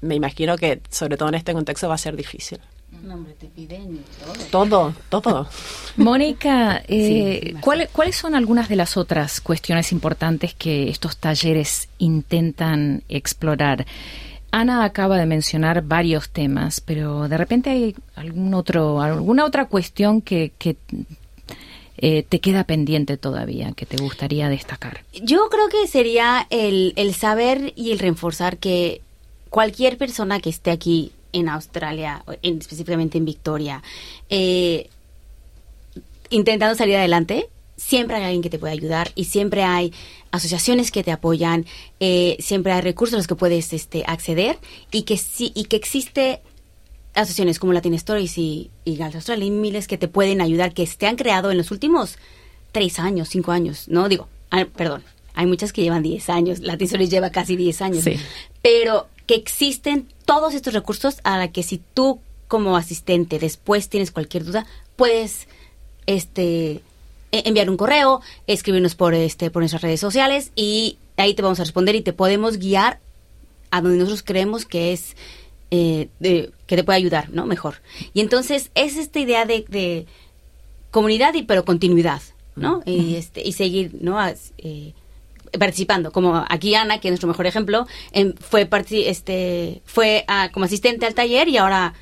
me 0.00 0.14
imagino 0.14 0.56
que 0.56 0.82
sobre 0.90 1.16
todo 1.16 1.28
en 1.28 1.36
este 1.36 1.52
contexto 1.52 1.88
va 1.88 1.94
a 1.94 1.98
ser 1.98 2.16
difícil. 2.16 2.60
No, 3.02 3.14
hombre, 3.14 3.34
te 3.34 3.46
piden 3.46 4.04
todo. 4.50 4.92
Todo, 5.08 5.22
todo. 5.22 5.48
Mónica, 5.96 6.82
eh, 6.88 7.54
¿cuáles, 7.60 7.88
¿cuáles 7.90 8.16
son 8.16 8.34
algunas 8.34 8.68
de 8.68 8.76
las 8.76 8.96
otras 8.96 9.40
cuestiones 9.40 9.92
importantes 9.92 10.54
que 10.54 10.90
estos 10.90 11.16
talleres 11.16 11.88
intentan 11.98 13.02
explorar? 13.08 13.86
Ana 14.50 14.84
acaba 14.84 15.16
de 15.18 15.26
mencionar 15.26 15.82
varios 15.82 16.30
temas, 16.30 16.80
pero 16.80 17.28
de 17.28 17.36
repente 17.36 17.70
hay 17.70 17.96
algún 18.16 18.54
otro, 18.54 19.00
alguna 19.00 19.44
otra 19.44 19.66
cuestión 19.66 20.20
que, 20.20 20.52
eh, 21.98 22.22
te 22.28 22.40
queda 22.40 22.64
pendiente 22.64 23.16
todavía, 23.16 23.72
que 23.72 23.86
te 23.86 23.96
gustaría 23.96 24.48
destacar. 24.48 25.04
Yo 25.22 25.48
creo 25.50 25.68
que 25.68 25.86
sería 25.86 26.46
el, 26.50 26.92
el 26.96 27.14
saber 27.14 27.72
y 27.76 27.92
el 27.92 27.98
reforzar 27.98 28.56
que 28.58 29.02
cualquier 29.50 29.98
persona 29.98 30.40
que 30.40 30.50
esté 30.50 30.70
aquí 30.70 31.12
en 31.32 31.48
Australia, 31.48 32.24
en, 32.42 32.58
específicamente 32.58 33.18
en 33.18 33.24
Victoria, 33.24 33.82
eh, 34.28 34.88
intentando 36.30 36.74
salir 36.74 36.96
adelante, 36.96 37.48
siempre 37.80 38.16
hay 38.16 38.24
alguien 38.24 38.42
que 38.42 38.50
te 38.50 38.58
puede 38.58 38.74
ayudar 38.74 39.10
y 39.14 39.24
siempre 39.24 39.62
hay 39.62 39.92
asociaciones 40.30 40.90
que 40.90 41.02
te 41.02 41.12
apoyan, 41.12 41.64
eh, 41.98 42.36
siempre 42.38 42.72
hay 42.72 42.82
recursos 42.82 43.14
a 43.14 43.16
los 43.16 43.26
que 43.26 43.34
puedes 43.36 43.72
este, 43.72 44.04
acceder 44.06 44.58
y 44.92 45.02
que 45.02 45.16
sí 45.16 45.50
y 45.54 45.64
que 45.64 45.76
existe 45.76 46.42
asociaciones 47.14 47.58
como 47.58 47.72
Latin 47.72 47.94
Stories 47.94 48.36
y, 48.36 48.70
y 48.84 49.00
Australia. 49.00 49.46
Y 49.46 49.50
miles 49.50 49.88
que 49.88 49.96
te 49.96 50.08
pueden 50.08 50.42
ayudar 50.42 50.74
que 50.74 50.86
se 50.86 51.06
han 51.06 51.16
creado 51.16 51.50
en 51.50 51.56
los 51.56 51.70
últimos 51.70 52.18
tres 52.70 52.98
años, 52.98 53.30
cinco 53.30 53.50
años, 53.50 53.88
no 53.88 54.08
digo, 54.08 54.28
ah, 54.50 54.66
perdón, 54.76 55.02
hay 55.34 55.46
muchas 55.46 55.72
que 55.72 55.82
llevan 55.82 56.02
diez 56.02 56.28
años, 56.28 56.60
Latin 56.60 56.84
Stories 56.84 57.10
lleva 57.10 57.30
casi 57.30 57.56
diez 57.56 57.80
años, 57.80 58.04
pero 58.62 59.08
que 59.26 59.36
existen 59.36 60.06
todos 60.26 60.52
estos 60.52 60.74
recursos 60.74 61.16
a 61.24 61.38
la 61.38 61.50
que 61.50 61.62
si 61.62 61.80
tú 61.94 62.20
como 62.46 62.76
asistente 62.76 63.38
después 63.38 63.88
tienes 63.88 64.10
cualquier 64.10 64.44
duda, 64.44 64.66
puedes 64.96 65.48
este 66.06 66.82
enviar 67.32 67.70
un 67.70 67.76
correo, 67.76 68.20
escribirnos 68.46 68.94
por 68.94 69.14
este 69.14 69.50
por 69.50 69.62
nuestras 69.62 69.82
redes 69.82 70.00
sociales 70.00 70.52
y 70.56 70.98
ahí 71.16 71.34
te 71.34 71.42
vamos 71.42 71.60
a 71.60 71.64
responder 71.64 71.94
y 71.94 72.02
te 72.02 72.12
podemos 72.12 72.58
guiar 72.58 73.00
a 73.70 73.80
donde 73.80 73.98
nosotros 73.98 74.22
creemos 74.24 74.64
que 74.64 74.92
es 74.92 75.16
eh, 75.70 76.08
que 76.20 76.76
te 76.76 76.84
puede 76.84 76.96
ayudar, 76.96 77.30
¿no? 77.30 77.46
Mejor. 77.46 77.76
Y 78.12 78.20
entonces 78.20 78.70
es 78.74 78.96
esta 78.96 79.20
idea 79.20 79.44
de, 79.44 80.06
comunidad 80.90 81.34
y 81.34 81.44
pero 81.44 81.64
continuidad, 81.64 82.20
¿no? 82.56 82.82
Y 82.84 83.14
este 83.14 83.46
y 83.46 83.52
seguir, 83.52 83.92
¿no? 84.00 84.18
Eh, 84.58 84.92
participando, 85.56 86.10
como 86.10 86.44
aquí 86.48 86.74
Ana, 86.74 86.98
que 86.98 87.08
es 87.08 87.12
nuestro 87.12 87.28
mejor 87.28 87.46
ejemplo, 87.46 87.86
fue 88.40 88.68
este 88.90 89.82
fue 89.84 90.24
como 90.52 90.64
asistente 90.64 91.06
al 91.06 91.14
taller 91.14 91.48
y 91.48 91.58
ahora 91.58 91.94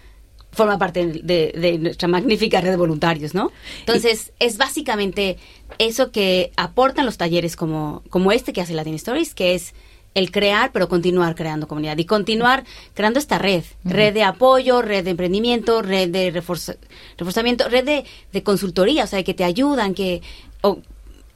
forma 0.50 0.78
parte 0.78 1.06
de, 1.06 1.78
nuestra 1.78 2.08
magnífica 2.08 2.61
red 2.61 2.70
de 2.70 2.76
voluntarios, 2.76 3.34
¿no? 3.34 3.52
Entonces, 3.80 4.32
es 4.38 4.58
básicamente 4.58 5.37
eso 5.78 6.11
que 6.11 6.52
aportan 6.56 7.06
los 7.06 7.16
talleres 7.16 7.56
como, 7.56 8.02
como 8.11 8.32
este 8.32 8.52
que 8.52 8.61
hace 8.61 8.74
Latin 8.74 8.94
Stories, 8.94 9.34
que 9.34 9.54
es 9.54 9.74
el 10.14 10.32
crear, 10.32 10.72
pero 10.72 10.88
continuar 10.88 11.34
creando 11.34 11.68
comunidad 11.68 11.96
y 11.98 12.04
continuar 12.04 12.64
creando 12.94 13.18
esta 13.18 13.38
red, 13.38 13.62
red 13.84 14.14
de 14.14 14.24
apoyo, 14.24 14.82
red 14.82 15.04
de 15.04 15.11
emprendimiento, 15.11 15.82
red 15.82 16.08
de 16.08 16.30
reforzamiento, 16.30 17.68
red 17.68 17.84
de, 17.84 18.04
de, 18.32 18.42
consultoría, 18.42 19.04
o 19.04 19.06
sea, 19.06 19.22
que 19.22 19.34
te 19.34 19.44
ayudan, 19.44 19.94
que 19.94 20.22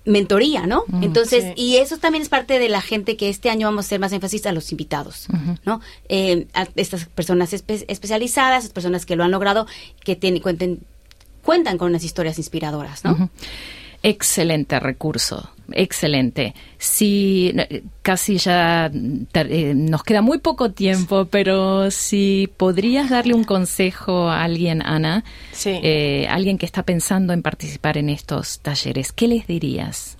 mentoría, 0.04 0.66
¿no? 0.66 0.84
Entonces, 1.00 1.52
y 1.56 1.76
eso 1.76 1.98
también 1.98 2.22
es 2.22 2.28
parte 2.28 2.58
de 2.58 2.68
la 2.68 2.80
gente 2.80 3.16
que 3.16 3.28
este 3.28 3.50
año 3.50 3.68
vamos 3.68 3.84
a 3.84 3.86
hacer 3.86 4.00
más 4.00 4.12
énfasis 4.12 4.46
a 4.46 4.52
los 4.52 4.72
invitados, 4.72 5.28
¿no? 5.64 5.80
Eh, 6.08 6.48
a 6.54 6.66
estas 6.74 7.06
personas 7.06 7.52
especializadas, 7.52 8.68
personas 8.70 9.06
que 9.06 9.16
lo 9.16 9.24
han 9.24 9.30
logrado, 9.30 9.66
que 10.04 10.16
tienen, 10.16 10.42
cuenten, 10.42 10.80
cuentan 11.42 11.78
con 11.78 11.88
unas 11.90 12.04
historias 12.04 12.38
inspiradoras, 12.38 13.04
¿no? 13.04 13.30
Excelente 14.02 14.80
recurso, 14.80 15.50
excelente. 15.74 16.54
Si 16.78 17.54
casi 18.02 18.38
ya 18.38 18.90
eh, 18.92 19.72
nos 19.74 20.02
queda 20.02 20.22
muy 20.22 20.38
poco 20.38 20.72
tiempo, 20.72 21.26
pero 21.26 21.90
si 21.90 22.50
podrías 22.56 23.10
darle 23.10 23.34
un 23.34 23.44
consejo 23.44 24.28
a 24.28 24.42
alguien, 24.42 24.82
Ana, 24.82 25.24
eh, 25.64 26.26
alguien 26.28 26.58
que 26.58 26.66
está 26.66 26.82
pensando 26.82 27.32
en 27.32 27.42
participar 27.42 27.98
en 27.98 28.08
estos 28.08 28.60
talleres, 28.60 29.12
¿qué 29.12 29.28
les 29.28 29.46
dirías? 29.46 30.16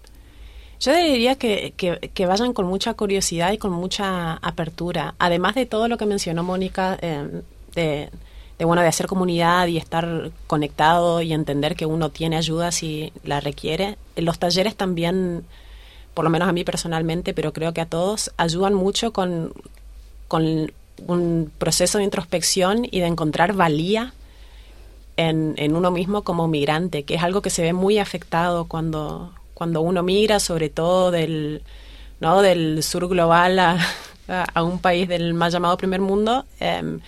Yo 0.80 0.92
diría 0.96 1.36
que, 1.36 1.74
que, 1.76 2.26
vayan 2.26 2.52
con 2.52 2.66
mucha 2.66 2.94
curiosidad 2.94 3.52
y 3.52 3.58
con 3.58 3.70
mucha 3.70 4.34
apertura, 4.34 5.14
además 5.20 5.54
de 5.54 5.64
todo 5.64 5.86
lo 5.86 5.96
que 5.96 6.06
mencionó 6.06 6.42
Mónica 6.42 6.98
eh, 7.00 7.42
de 7.76 8.10
de 8.62 8.66
bueno 8.66 8.82
de 8.82 8.86
hacer 8.86 9.08
comunidad 9.08 9.66
y 9.66 9.76
estar 9.76 10.30
conectado 10.46 11.20
y 11.20 11.32
entender 11.32 11.74
que 11.74 11.84
uno 11.84 12.10
tiene 12.10 12.36
ayuda 12.36 12.70
si 12.70 13.12
la 13.24 13.40
requiere. 13.40 13.98
Los 14.14 14.38
talleres 14.38 14.76
también, 14.76 15.44
por 16.14 16.22
lo 16.22 16.30
menos 16.30 16.48
a 16.48 16.52
mí 16.52 16.62
personalmente, 16.62 17.34
pero 17.34 17.52
creo 17.52 17.74
que 17.74 17.80
a 17.80 17.86
todos, 17.86 18.30
ayudan 18.36 18.74
mucho 18.74 19.12
con, 19.12 19.52
con 20.28 20.70
un 21.08 21.50
proceso 21.58 21.98
de 21.98 22.04
introspección 22.04 22.86
y 22.88 23.00
de 23.00 23.06
encontrar 23.06 23.52
valía 23.52 24.14
en, 25.16 25.54
en, 25.56 25.74
uno 25.74 25.90
mismo 25.90 26.22
como 26.22 26.46
migrante, 26.46 27.02
que 27.02 27.16
es 27.16 27.22
algo 27.24 27.42
que 27.42 27.50
se 27.50 27.62
ve 27.62 27.72
muy 27.72 27.98
afectado 27.98 28.66
cuando, 28.66 29.32
cuando 29.54 29.80
uno 29.80 30.04
migra, 30.04 30.38
sobre 30.38 30.68
todo 30.68 31.10
del, 31.10 31.62
¿no? 32.20 32.42
del 32.42 32.84
sur 32.84 33.08
global 33.08 33.58
a, 33.58 34.62
un 34.62 34.78
país 34.78 35.08
del 35.08 35.34
más 35.34 35.52
llamado 35.52 35.76
primer 35.76 36.00
mundo. 36.00 36.44
Em, 36.60 37.00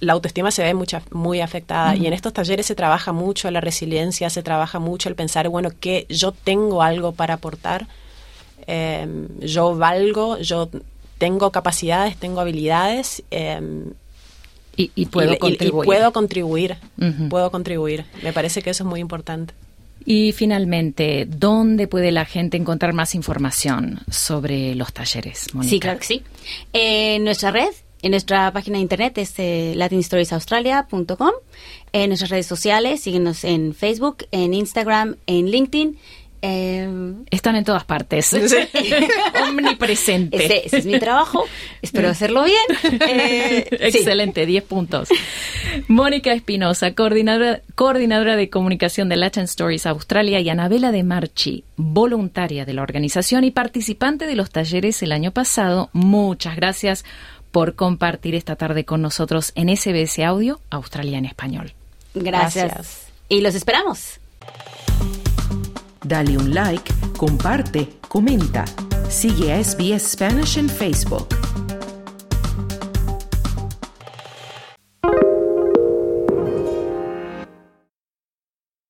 la 0.00 0.12
autoestima 0.12 0.50
se 0.50 0.62
ve 0.62 0.74
mucha, 0.74 1.02
muy 1.10 1.40
afectada 1.40 1.96
y 1.96 2.06
en 2.06 2.12
estos 2.12 2.32
talleres 2.32 2.66
se 2.66 2.74
trabaja 2.74 3.12
mucho 3.12 3.50
la 3.50 3.60
resiliencia, 3.60 4.30
se 4.30 4.42
trabaja 4.42 4.78
mucho 4.78 5.08
el 5.08 5.16
pensar, 5.16 5.48
bueno, 5.48 5.70
que 5.78 6.06
yo 6.08 6.32
tengo 6.32 6.82
algo 6.82 7.12
para 7.12 7.34
aportar, 7.34 7.88
em, 8.66 9.28
yo 9.40 9.76
valgo, 9.76 10.38
yo 10.38 10.68
tengo 11.18 11.50
capacidades, 11.50 12.16
tengo 12.16 12.40
habilidades. 12.40 13.22
Em, 13.30 13.92
y, 14.74 15.06
puedo 15.06 15.38
contribuir. 15.38 15.84
puedo 15.84 16.12
contribuir, 16.12 16.76
puedo 17.28 17.50
contribuir. 17.50 18.04
Me 18.22 18.32
parece 18.32 18.62
que 18.62 18.70
eso 18.70 18.84
es 18.84 18.88
muy 18.88 19.00
importante. 19.00 19.52
Y 20.04 20.32
finalmente, 20.32 21.26
¿dónde 21.28 21.86
puede 21.86 22.10
la 22.10 22.24
gente 22.24 22.56
encontrar 22.56 22.92
más 22.92 23.14
información 23.14 24.00
sobre 24.10 24.74
los 24.74 24.92
talleres? 24.92 25.46
Sí, 25.62 25.78
claro 25.78 25.98
que 26.00 26.06
sí. 26.06 26.22
En 26.72 27.24
nuestra 27.24 27.50
red 27.50 27.70
en 28.02 28.10
nuestra 28.10 28.52
página 28.52 28.76
de 28.78 28.82
internet 28.82 29.16
es 29.18 29.34
eh, 29.38 29.74
latinstoriesaustralia.com. 29.76 31.30
En 31.92 32.08
nuestras 32.10 32.30
redes 32.30 32.46
sociales, 32.46 33.00
síguenos 33.00 33.44
en 33.44 33.74
Facebook, 33.74 34.26
en 34.32 34.54
Instagram, 34.54 35.16
en 35.26 35.50
LinkedIn. 35.50 35.98
Em, 36.44 37.24
Están 37.30 37.54
en 37.54 37.62
todas 37.62 37.84
partes. 37.84 38.32
Omnipresente. 39.48 40.44
Ese, 40.44 40.76
es 40.76 40.84
mi 40.84 40.98
trabajo. 40.98 41.44
Espero 41.80 42.08
hacerlo 42.08 42.44
bien. 42.44 42.58
Eh, 43.08 43.68
Excelente, 43.70 44.46
10 44.46 44.64
puntos. 44.64 45.08
Mónica 45.86 46.32
Espinosa, 46.32 46.94
coordinadora, 46.94 47.62
coordinadora 47.74 48.36
de 48.36 48.48
comunicación 48.50 49.08
de 49.08 49.16
Latin 49.16 49.44
Stories 49.44 49.86
Australia, 49.86 50.40
y 50.40 50.48
Anabela 50.48 50.92
de 50.92 51.02
Marchi, 51.02 51.64
voluntaria 51.76 52.64
de 52.64 52.74
la 52.74 52.82
organización 52.82 53.44
y 53.44 53.50
participante 53.50 54.26
de 54.26 54.34
los 54.34 54.50
talleres 54.50 55.02
el 55.02 55.12
año 55.12 55.30
pasado. 55.32 55.90
Muchas 55.92 56.56
gracias 56.56 57.04
por 57.52 57.76
compartir 57.76 58.34
esta 58.34 58.56
tarde 58.56 58.84
con 58.84 59.02
nosotros 59.02 59.52
en 59.54 59.74
SBS 59.74 60.18
Audio 60.24 60.60
Australia 60.70 61.18
en 61.18 61.26
Español. 61.26 61.74
Gracias. 62.14 63.06
Y 63.28 63.40
los 63.42 63.54
esperamos. 63.54 64.18
Dale 66.02 66.36
un 66.36 66.52
like, 66.52 66.92
comparte, 67.16 67.88
comenta. 68.08 68.64
Sigue 69.08 69.52
a 69.52 69.62
SBS 69.62 70.12
Spanish 70.12 70.58
en 70.58 70.68
Facebook. 70.68 71.28